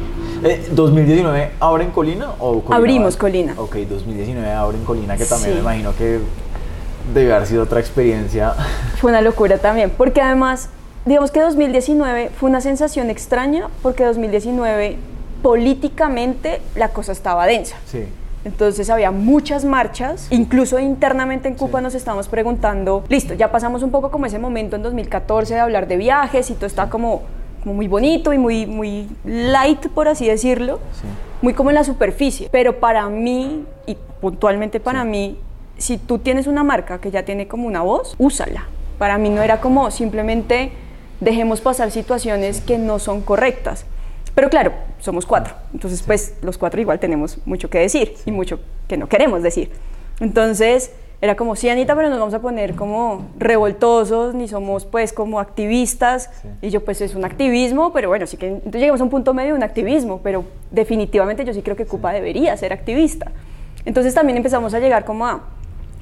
[0.44, 3.54] Eh, ¿2019 ahora en Colina o Colina Abrimos va- Colina.
[3.58, 5.56] Ok, 2019 ahora en Colina que también Sí.
[5.56, 6.20] me imagino que
[7.14, 8.54] debe haber sido otra experiencia.
[9.00, 10.70] Fue una locura también, porque además,
[11.06, 14.98] digamos que 2019 fue una sensación extraña, porque 2019
[15.42, 17.78] políticamente la cosa estaba densa.
[17.86, 18.04] Sí.
[18.48, 23.92] Entonces había muchas marchas, incluso internamente en Cuba nos estábamos preguntando, listo, ya pasamos un
[23.92, 27.24] poco como ese momento en 2014 de hablar de viajes y todo está como,
[27.62, 31.06] como muy bonito y muy, muy light, por así decirlo, Sí.
[31.42, 32.48] muy como en la superficie.
[32.50, 35.38] Pero para mí, y puntualmente para mí,
[35.78, 38.64] si tú tienes una marca que ya tiene como una voz, úsala.
[38.98, 40.72] Para mí no era como simplemente
[41.20, 43.86] dejemos pasar situaciones que no son correctas.
[44.38, 48.60] Pero claro, somos cuatro, entonces pues los cuatro igual tenemos mucho que decir y mucho
[48.88, 49.72] que no queremos decir.
[50.20, 55.12] Entonces era como, sí, Anita, pero nos vamos a poner como revoltosos, ni somos pues
[55.12, 56.30] como activistas.
[56.40, 56.50] Sí.
[56.68, 59.34] Y yo pues es un activismo, pero bueno, sí que entonces llegamos a un punto
[59.34, 63.32] medio de un activismo, pero definitivamente yo sí creo que Cupa debería ser activista.
[63.86, 65.42] Entonces también empezamos a llegar como a,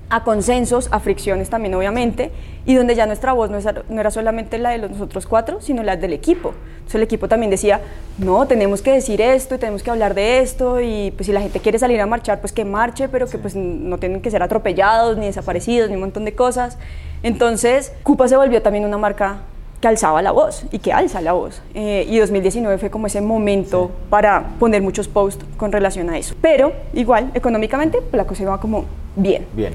[0.10, 2.32] a consensos, a fricciones también obviamente,
[2.65, 5.62] y donde ya nuestra voz no, es- no era solamente la de los nosotros cuatro,
[5.62, 6.54] sino la del equipo.
[6.76, 7.82] Entonces el equipo también decía,
[8.20, 11.41] no, tenemos que decir esto y tenemos que hablar de esto, y pues si la
[11.41, 14.44] gente quiere salir a marchar, pues que marche, pero que pues no tienen que ser
[14.44, 16.78] atropellados, ni desaparecidos, ni un montón de cosas.
[17.24, 19.38] Entonces, Cupa se volvió también una marca
[19.82, 21.62] que alzaba la voz y que alza la voz.
[21.74, 26.36] Eh, y 2019 fue como ese momento para poner muchos posts con relación a eso.
[26.41, 29.46] Pero igual, económicamente, pues, la cosa iba como bien.
[29.54, 29.74] Bien.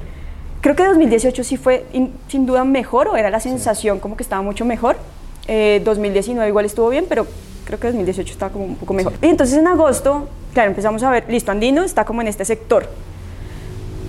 [0.60, 4.22] Creo que 2018 sí fue in- sin duda mejor, o era la sensación como que
[4.22, 4.96] estaba mucho mejor.
[5.48, 7.26] Eh, 2019 igual estuvo bien, pero
[7.64, 9.14] creo que 2018 estaba como un poco mejor.
[9.22, 12.86] Y entonces en agosto, claro, empezamos a ver, listo, Andino está como en este sector.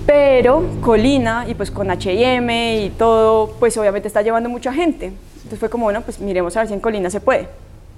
[0.05, 5.05] Pero Colina y pues con H&M y todo, pues obviamente está llevando mucha gente.
[5.35, 7.47] Entonces fue como, bueno, pues miremos a ver si en Colina se puede.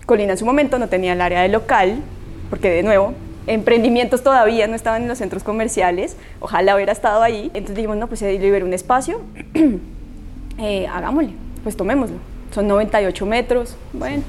[0.05, 2.01] Colina en su momento no tenía el área de local,
[2.49, 3.13] porque de nuevo,
[3.47, 7.45] emprendimientos todavía no estaban en los centros comerciales, ojalá hubiera estado ahí.
[7.53, 9.21] Entonces dijimos, no, pues liberó un espacio,
[10.59, 12.17] eh, hagámosle, pues tomémoslo.
[12.51, 14.21] Son 98 metros, bueno,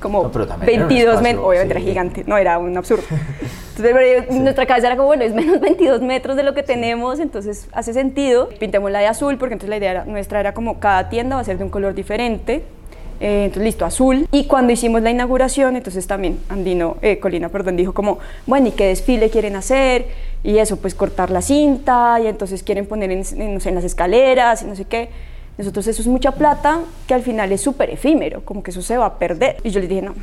[0.00, 1.80] como No, pero también era un 22 espacio, metros, obviamente sí.
[1.80, 3.04] era gigante, no era un absurdo.
[3.78, 7.20] Entonces, yo- nuestra cabeza era como, bueno, es menos 22 metros de lo que tenemos,
[7.20, 8.48] entonces hace sentido.
[8.58, 11.42] Pintemos la de azul, porque entonces la idea era- nuestra era como cada tienda va
[11.42, 12.64] a ser de un color diferente.
[13.20, 14.26] Eh, entonces, listo, azul.
[14.32, 18.70] Y cuando hicimos la inauguración, entonces también Andino, eh, Colina, perdón, dijo como, bueno, ¿y
[18.72, 20.06] qué desfile quieren hacer?
[20.42, 23.74] Y eso, pues cortar la cinta, y entonces quieren poner en, en, no sé, en
[23.74, 25.10] las escaleras, y no sé qué.
[25.58, 28.96] Nosotros eso es mucha plata que al final es súper efímero, como que eso se
[28.96, 29.56] va a perder.
[29.64, 30.14] Y yo les dije, no,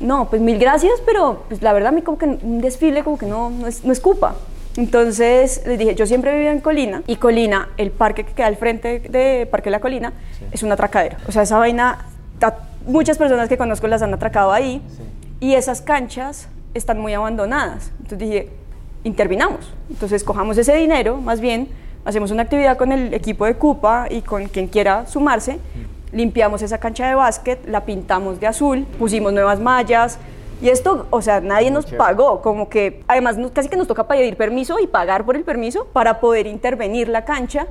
[0.00, 3.16] no, pues mil gracias, pero pues la verdad a mí como que un desfile como
[3.16, 4.36] que no, no, es, no es Cupa.
[4.76, 8.56] Entonces les dije, yo siempre vivía en Colina y Colina, el parque que queda al
[8.56, 10.12] frente de Parque La Colina,
[10.50, 11.16] es un atracadero.
[11.28, 12.06] O sea, esa vaina,
[12.86, 14.82] muchas personas que conozco las han atracado ahí
[15.40, 17.90] y esas canchas están muy abandonadas.
[17.98, 18.50] Entonces dije,
[19.04, 19.72] intervinamos.
[19.90, 21.68] Entonces cojamos ese dinero, más bien,
[22.04, 25.58] hacemos una actividad con el equipo de Cupa y con quien quiera sumarse,
[26.12, 30.18] limpiamos esa cancha de básquet, la pintamos de azul, pusimos nuevas mallas.
[30.62, 34.36] Y esto, o sea, nadie nos pagó, como que además casi que nos toca pedir
[34.36, 37.66] permiso y pagar por el permiso para poder intervenir la cancha.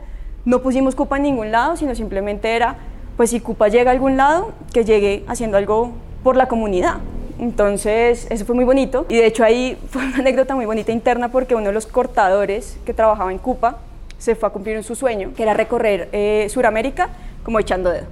[0.46, 2.76] No pusimos Cupa en ningún lado, sino simplemente era,
[3.18, 5.92] pues si Cupa llega a algún lado, que llegue haciendo algo
[6.24, 6.98] por la comunidad.
[7.40, 9.06] Entonces, eso fue muy bonito.
[9.10, 12.78] Y de hecho ahí fue una anécdota muy bonita interna porque uno de los cortadores
[12.86, 13.80] que trabajaba en Cupa
[14.18, 17.10] se fue a cumplir su sueño, que era recorrer eh, Suramérica
[17.44, 18.06] como echando dedo.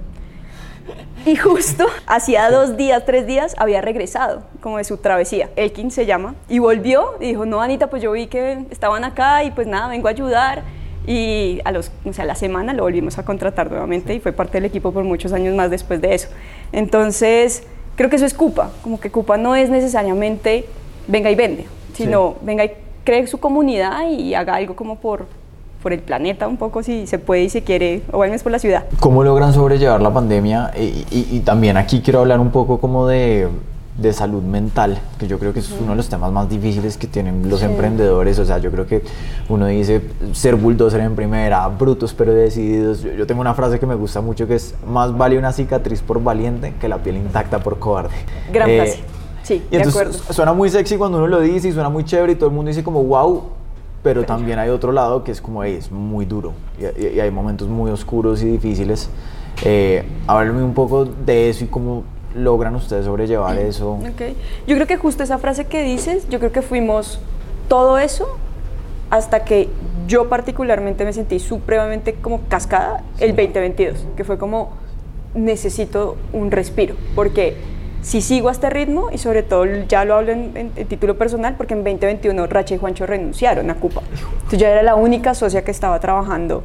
[1.24, 5.48] Y justo hacía dos días, tres días, había regresado como de su travesía.
[5.56, 6.34] Elkin se llama.
[6.48, 9.88] Y volvió y dijo, no, Anita, pues yo vi que estaban acá y pues nada,
[9.88, 10.62] vengo a ayudar.
[11.06, 14.32] Y a, los, o sea, a la semana lo volvimos a contratar nuevamente y fue
[14.32, 16.28] parte del equipo por muchos años más después de eso.
[16.72, 17.64] Entonces,
[17.96, 18.70] creo que eso es Cupa.
[18.82, 20.64] Como que Cupa no es necesariamente
[21.08, 22.72] venga y vende, sino venga y
[23.04, 25.26] cree su comunidad y haga algo como por,
[25.82, 28.52] por el planeta un poco si se puede y se quiere, o al menos por
[28.52, 28.84] la ciudad.
[29.00, 30.70] ¿Cómo logran sobrellevar la pandemia?
[30.78, 33.48] Y, y- y también aquí quiero hablar un poco como de,
[34.02, 37.06] de salud mental, que yo creo que es uno de los temas más difíciles que
[37.06, 37.66] tienen los Sí.
[37.66, 38.38] emprendedores.
[38.38, 39.02] O sea, yo creo que
[39.48, 43.02] uno dice ser bulldozer en primera, brutos pero decididos.
[43.02, 46.02] Yo, yo tengo una frase que me gusta mucho que es, más vale una cicatriz
[46.02, 48.14] por valiente que la piel intacta por cobarde.
[48.52, 49.00] Gran Eh, frase.
[49.44, 50.32] Sí, y de entonces acuerdo.
[50.32, 52.68] suena muy sexy cuando uno lo dice y suena muy chévere y todo el mundo
[52.68, 53.42] dice como, wow,
[54.02, 57.20] pero también hay otro lado que es como, "Ey, es muy duro y, y- y
[57.20, 59.08] hay momentos muy oscuros y difíciles.
[59.64, 62.02] Eh, háblame un poco de eso y cómo
[62.34, 63.92] logran ustedes sobrellevar eso.
[63.92, 64.22] Ok.
[64.66, 67.20] Yo creo que justo esa frase que dices, yo creo que fuimos
[67.68, 68.36] todo eso
[69.10, 69.68] hasta que
[70.06, 74.70] yo particularmente me sentí supremamente como cascada el 2022, que fue como
[75.34, 77.56] necesito un respiro, porque
[78.02, 81.16] si sigo a este ritmo, y sobre todo ya lo hablo en, en- en título
[81.16, 84.02] personal, porque en 2021 Racha y Juancho renunciaron a Cupa.
[84.34, 86.64] Entonces yo era la única socia que estaba trabajando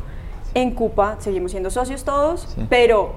[0.54, 2.66] en Cupa, seguimos siendo socios todos, Sí.
[2.70, 3.12] pero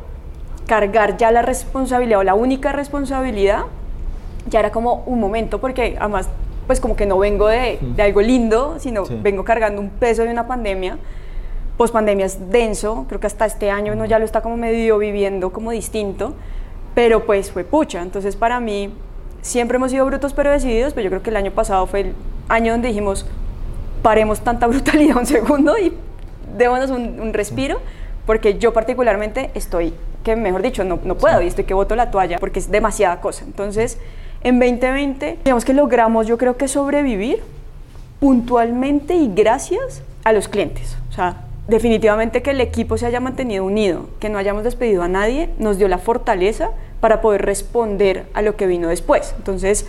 [0.70, 3.62] cargar ya la responsabilidad o la única responsabilidad
[4.48, 6.28] ya era como un momento porque además
[6.68, 9.18] pues como que no vengo de, de algo lindo, sino Sí.
[9.20, 10.98] vengo cargando un peso de una pandemia.
[11.76, 14.96] Post pandemia es denso, creo que hasta este año uno ya lo está como medio
[14.98, 16.34] viviendo como distinto,
[16.94, 18.00] pero pues fue pucha.
[18.00, 18.94] Entonces para mí
[19.42, 22.12] siempre hemos sido brutos pero decididos, pero yo creo que el año pasado fue el
[22.48, 23.26] año donde dijimos
[24.02, 25.92] paremos tanta brutalidad un segundo y
[26.56, 27.78] démonos un, un respiro,
[28.26, 29.92] porque yo particularmente estoy,
[30.24, 33.20] que mejor dicho, no, no puedo y estoy que boto la toalla porque es demasiada
[33.20, 33.44] cosa.
[33.44, 33.98] Entonces,
[34.42, 37.42] en 2020, digamos que logramos yo creo que sobrevivir
[38.20, 40.96] puntualmente y gracias a los clientes.
[41.08, 45.08] O sea, definitivamente que el equipo se haya mantenido unido, que no hayamos despedido a
[45.08, 49.34] nadie, nos dio la fortaleza para poder responder a lo que vino después.
[49.38, 49.86] Entonces,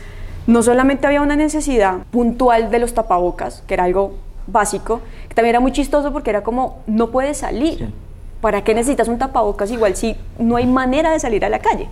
[0.47, 4.15] no solamente había una necesidad puntual de los tapabocas, que era algo
[4.47, 7.77] básico, que también era muy chistoso porque era como, no puedes salir.
[7.77, 7.93] Sí.
[8.41, 11.87] ¿Para qué necesitas un tapabocas igual si no hay manera de salir a la calle?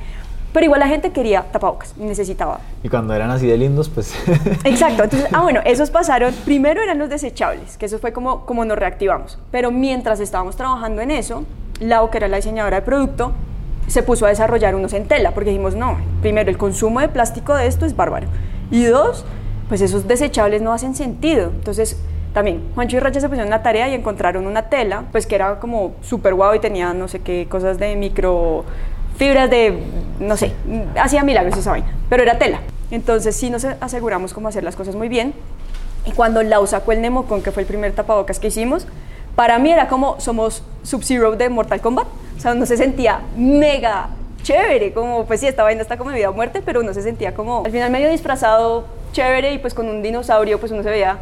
[0.52, 2.60] Pero igual la gente quería tapabocas, necesitaba.
[2.84, 4.16] Y cuando eran así de lindos, pues...
[4.64, 8.66] Exacto, entonces, ah bueno, esos pasaron, primero eran los desechables, que eso fue como, como
[8.66, 11.44] nos reactivamos, pero mientras estábamos trabajando en eso,
[11.80, 13.32] Lau, que era la diseñadora de producto,
[13.86, 17.54] se puso a desarrollar unos en tela, porque dijimos, no, primero, el consumo de plástico
[17.54, 18.28] de esto es bárbaro,
[18.72, 19.26] y dos,
[19.68, 21.96] pues esos desechables no hacen sentido, entonces
[22.34, 25.60] también Juancho y Racha se pusieron una tarea y encontraron una tela, pues que era
[25.60, 28.66] como súper guau y tenía no sé qué cosas de micro
[29.18, 29.78] fibras de,
[30.20, 30.54] no sé,
[30.96, 32.62] hacía milagros esa vaina, pero era tela.
[32.90, 35.34] Entonces sí nos aseguramos cómo hacer las cosas muy bien.
[36.06, 38.88] Y cuando Lau sacó el Nemocon, que fue el primer tapabocas que hicimos,
[39.36, 42.08] para mí era como somos Sub-Zero de Mortal Kombat.
[42.38, 44.10] O sea, uno se sentía mega
[44.44, 47.02] chévere, como pues sí, esta vaina está como de vida o muerte, pero uno se
[47.02, 50.90] sentía como al final medio disfrazado chévere y pues con un dinosaurio pues uno se
[50.90, 51.18] veía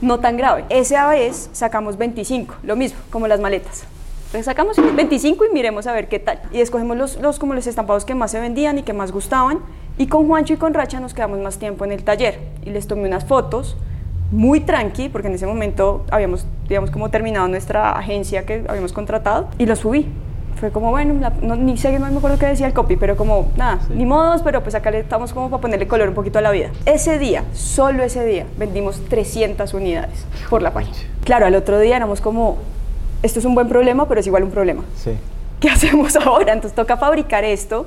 [0.00, 0.64] no tan grave.
[0.68, 3.84] Esa vez sacamos 25, lo mismo, como las maletas.
[4.26, 6.40] Entonces sacamos 25 y miremos a ver qué tal.
[6.52, 9.60] Y escogemos los, los, como los estampados que más se vendían y que más gustaban.
[9.96, 12.38] Y con Juancho y con Racha nos quedamos más tiempo en el taller.
[12.64, 13.76] Y les tomé unas fotos
[14.30, 19.48] muy tranqui, porque en ese momento habíamos, digamos, como terminado nuestra agencia que habíamos contratado.
[19.56, 20.06] Y los subí.
[20.60, 23.16] Fue como, bueno, la- no, ni sé, no me acuerdo qué decía el copy, pero
[23.16, 23.94] como, nada, Sí.
[23.94, 26.50] ni modos, pero pues acá le estamos como para ponerle color un poquito a la
[26.50, 26.70] vida.
[26.84, 30.96] Ese día, solo ese día, vendimos 300 unidades por la página.
[31.24, 32.58] Claro, al otro día éramos como,
[33.22, 34.82] esto es un buen problema, pero es igual un problema.
[34.96, 35.12] Sí.
[35.60, 36.52] ¿Qué hacemos ahora?
[36.52, 37.86] Entonces toca fabricar esto,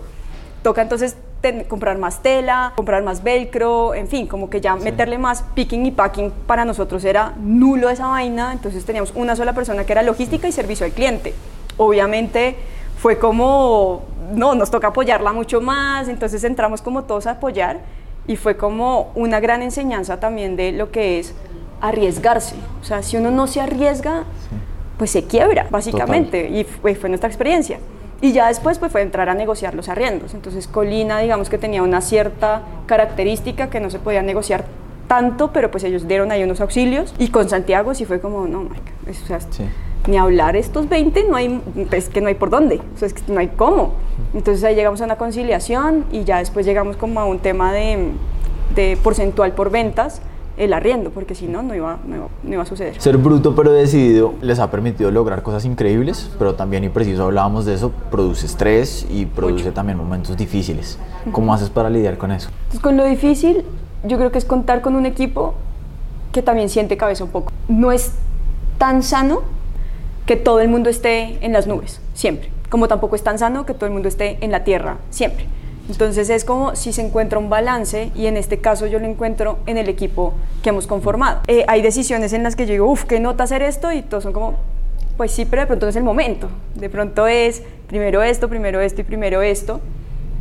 [0.63, 5.17] toca entonces ten- comprar más tela, comprar más velcro, en fin, como que ya meterle
[5.17, 9.84] más picking y packing para nosotros era nulo esa vaina, entonces teníamos una sola persona
[9.86, 11.34] que era logística y servicio al cliente.
[11.82, 12.57] Obviamente
[12.97, 14.03] fue como,
[14.36, 17.79] no, nos toca apoyarla mucho más, entonces entramos como todos a apoyar
[18.27, 21.34] y fue como una gran enseñanza también de lo que es
[21.82, 22.53] arriesgarse.
[22.79, 24.25] O sea, si uno no se arriesga,
[24.99, 26.49] pues se quiebra, básicamente.
[26.49, 27.79] Y fue, fue nuestra experiencia.
[28.21, 30.36] Y ya después pues, fue entrar a negociar los arriendos.
[30.36, 34.65] Entonces Colina, digamos que tenía una cierta característica que no se podía negociar
[35.07, 37.15] tanto, pero pues ellos dieron ahí unos auxilios.
[37.17, 39.63] Y con Santiago sí fue como, no, Mike, o sea, Sí.
[40.07, 43.13] Ni hablar estos 20, no hay, es que no hay por dónde, o sea, es
[43.13, 43.93] que no hay cómo.
[44.33, 48.11] Entonces ahí llegamos a una conciliación y ya después llegamos como a un tema de,
[48.75, 50.21] de porcentual por ventas,
[50.57, 52.99] el arriendo, porque si no, no iba, no iba, no iba a suceder.
[53.01, 57.65] Ser bruto pero decidido les ha permitido lograr cosas increíbles, pero también, y preciso hablábamos
[57.65, 59.73] de eso, produce estrés y produce Mucho.
[59.73, 60.99] también momentos difíciles.
[61.31, 62.49] ¿Cómo haces para lidiar con eso?
[62.49, 63.63] Entonces, con lo difícil,
[64.03, 65.53] yo creo que es contar con un equipo
[66.31, 67.51] que también siente cabeza un poco.
[67.67, 68.13] No es
[68.77, 69.41] tan sano
[70.32, 72.47] que todo el mundo esté en las nubes, siempre.
[72.69, 75.45] Como tampoco es tan sano que todo el mundo esté en la tierra, siempre.
[75.89, 79.59] Entonces es como si se encuentra un balance y en este caso yo lo encuentro
[79.65, 81.41] en el equipo que hemos conformado.
[81.47, 84.23] Eh, hay decisiones en las que yo digo, uff, qué nota hacer esto y todos
[84.23, 84.55] son como,
[85.17, 86.47] pues sí, pero de pronto no es el momento.
[86.75, 89.82] De pronto es primero esto, primero esto y primero esto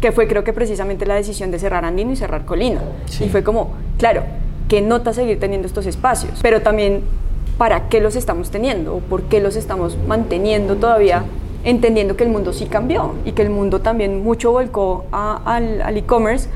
[0.00, 2.80] que fue creo que precisamente la decisión de cerrar Andino y cerrar Colina.
[3.06, 3.24] Sí.
[3.24, 4.22] Y fue como, claro,
[4.68, 7.02] qué nota seguir teniendo estos espacios, pero también
[7.58, 11.24] para qué los estamos teniendo o por qué los estamos manteniendo todavía,
[11.64, 15.82] entendiendo que el mundo sí cambió y que el mundo también mucho volcó a- al
[15.82, 16.48] al e-commerce,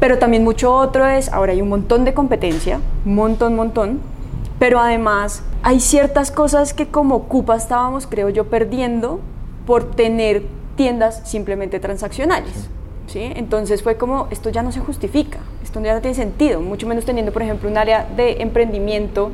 [0.00, 4.00] pero también mucho otro es, ahora hay un montón de competencia, montón, montón,
[4.58, 9.20] pero además hay ciertas cosas que como Cupa estábamos, creo yo, perdiendo
[9.66, 10.42] por tener
[10.76, 12.68] tiendas simplemente transaccionales.
[13.06, 13.20] ¿sí?
[13.36, 17.04] Entonces fue como, esto ya no se justifica, esto ya no tiene sentido, mucho menos
[17.04, 19.30] teniendo, por ejemplo, un área de emprendimiento,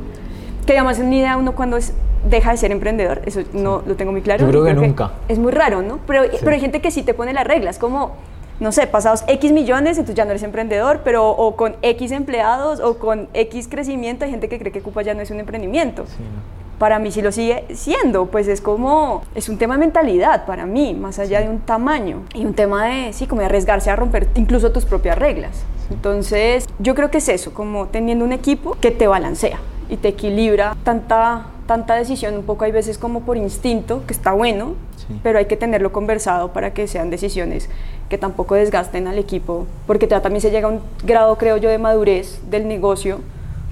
[0.67, 1.93] que además es una idea uno cuando es,
[2.29, 4.45] deja de ser emprendedor, eso no lo tengo muy claro.
[4.45, 5.13] Yo creo y que nunca.
[5.29, 5.99] es muy raro, ¿no?
[6.07, 8.13] Pero, pero hay gente que sí te pone las reglas, como
[8.61, 12.81] no sé, pasados X millones, entonces ya no eres emprendedor, pero o con X empleados
[12.81, 16.05] o con X crecimiento, hay gente que cree que Cupa ya no es un emprendimiento.
[16.07, 16.63] Sí, ¿no?
[16.79, 20.67] Para mí sí lo sigue siendo, pues es como, es un tema de mentalidad para
[20.67, 23.97] mí, más allá de un tamaño y un tema de, sí, como de arriesgarse a
[23.97, 25.65] romper incluso tus propias reglas.
[25.91, 29.61] Entonces, yo creo que es eso, como teniendo un equipo que te balancea
[29.93, 34.32] y te equilibra tanta, tanta decisión, un poco hay veces como por instinto, que está
[34.32, 35.18] bueno, Sí.
[35.22, 37.68] pero hay que tenerlo conversado para que sean decisiones
[38.09, 41.68] que tampoco desgasten al equipo, porque ya también se llega a un grado, creo yo,
[41.68, 43.20] de madurez del negocio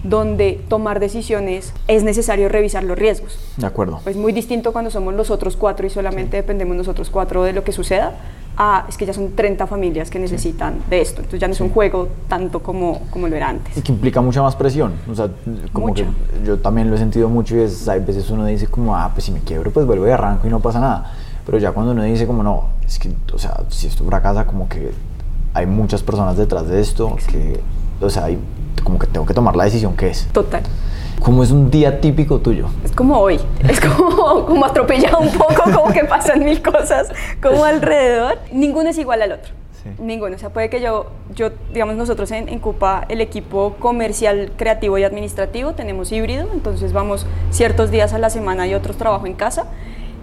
[0.03, 3.39] donde tomar decisiones es necesario revisar los riesgos.
[3.57, 4.01] De acuerdo.
[4.07, 7.65] Es muy distinto cuando somos los otros cuatro y solamente dependemos nosotros cuatro de lo
[7.65, 8.15] que suceda,
[8.57, 11.21] a es que ya son 30 familias que necesitan de esto.
[11.21, 13.77] Entonces ya no es un juego tanto como, como lo era antes.
[13.77, 14.93] Y que implica mucha más presión.
[15.11, 15.29] O sea,
[15.73, 16.05] como Mucha.
[16.05, 19.11] que yo también lo he sentido mucho y es, hay veces uno dice como, ah,
[19.13, 21.13] pues si me quiebro, pues vuelvo y arranco y no pasa nada.
[21.47, 24.69] Pero ya cuando uno dice como, no, es que, o sea, si esto fracasa, como
[24.69, 24.91] que
[25.55, 27.61] hay muchas personas detrás de esto, que,
[28.01, 28.39] o sea, hay,
[28.83, 30.27] como que tengo que tomar la decisión que es.
[30.33, 30.63] Total.
[31.21, 32.69] ¿Cómo es un día típico tuyo?
[32.83, 37.13] Es como hoy, es como, como atropellado un poco, como que pasan mil cosas
[37.43, 38.39] como alrededor.
[38.53, 39.53] Ninguno es igual al otro.
[39.83, 39.91] Sí.
[39.99, 40.37] Ninguno.
[40.37, 44.97] O sea, puede que yo, yo digamos, nosotros en, en Cupa, el equipo comercial, creativo
[44.99, 49.35] y administrativo, tenemos híbrido, entonces vamos ciertos días a la semana y otros trabajo en
[49.35, 49.67] casa.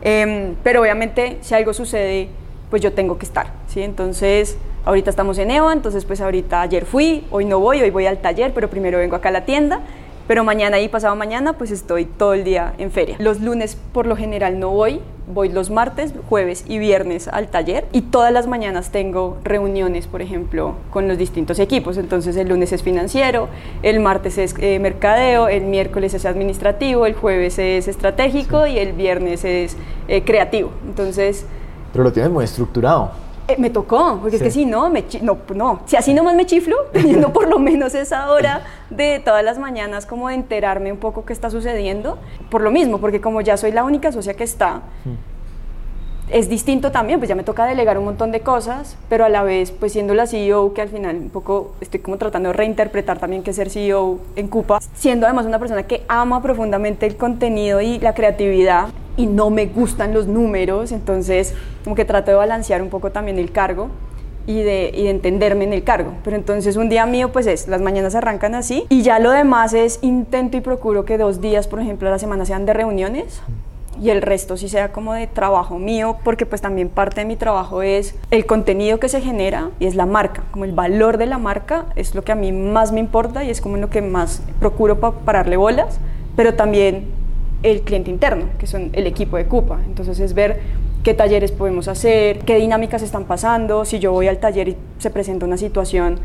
[0.01, 2.29] Em, pero obviamente, si algo sucede,
[2.69, 3.81] pues yo tengo que estar, ¿sí?
[3.81, 4.57] Entonces,
[4.88, 8.19] ahorita estamos en EVA, entonces pues ahorita ayer fui, hoy no voy, hoy voy al
[8.19, 9.81] taller, pero primero vengo acá a la tienda.
[10.27, 13.15] Pero mañana y pasado mañana, pues estoy todo el día en feria.
[13.19, 14.99] Los lunes por lo general no voy,
[15.33, 17.85] voy los martes, jueves y viernes al taller.
[17.93, 21.97] Y todas las mañanas tengo reuniones, por ejemplo, con los distintos equipos.
[21.97, 23.47] Entonces el lunes es financiero,
[23.83, 28.91] el martes es eh, mercadeo, el miércoles es administrativo, el jueves es estratégico y el
[28.91, 29.77] viernes es
[30.09, 30.71] eh, creativo.
[30.85, 31.45] Entonces
[31.93, 33.26] Pero lo tienes muy estructurado.
[33.47, 36.45] Eh, me tocó, porque es que si no, me no, no, si así nomás me
[36.45, 40.97] chiflo, teniendo por lo menos esa hora de todas las mañanas como de enterarme un
[40.97, 42.17] poco qué está sucediendo,
[42.49, 44.81] por lo mismo, porque como ya soy la única socia que está,
[46.29, 49.43] es distinto también, pues ya me toca delegar un montón de cosas, pero a la
[49.43, 53.17] vez, pues siendo la CEO, que al final un poco estoy como tratando de reinterpretar
[53.17, 57.79] también que ser CEO en Cupa, siendo además una persona que ama profundamente el contenido
[57.79, 61.53] y la creatividad y no me gustan los números, entonces
[61.84, 63.89] como que trato de balancear un poco también el cargo
[64.45, 66.13] y de, y de entenderme en el cargo.
[66.24, 69.74] Pero entonces un día mío pues es, las mañanas arrancan así y ya lo demás
[69.74, 73.41] es intento y procuro que dos días, por ejemplo, a la semana sean de reuniones
[74.01, 77.36] y el resto sí sea como de trabajo mío, porque pues también parte de mi
[77.36, 81.26] trabajo es el contenido que se genera y es la marca, como el valor de
[81.26, 84.01] la marca es lo que a mí más me importa y es como lo que
[84.01, 85.99] más procuro para pararle bolas,
[86.36, 87.07] pero también
[87.68, 89.80] el cliente interno, que son el equipo de Cupa.
[89.86, 90.61] Entonces es ver
[91.03, 95.09] qué talleres podemos hacer, qué dinámicas están pasando, si yo voy al taller y se
[95.09, 96.20] presenta una situación,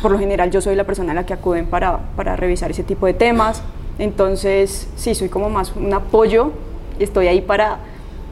[0.00, 2.82] por lo general yo soy la persona a la que acuden para, para revisar ese
[2.82, 3.62] tipo de temas.
[3.98, 6.52] Entonces, sí, soy como más un apoyo
[6.98, 7.78] estoy ahí para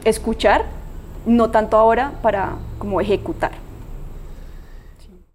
[0.03, 0.65] escuchar,
[1.25, 3.51] no tanto ahora para como ejecutar.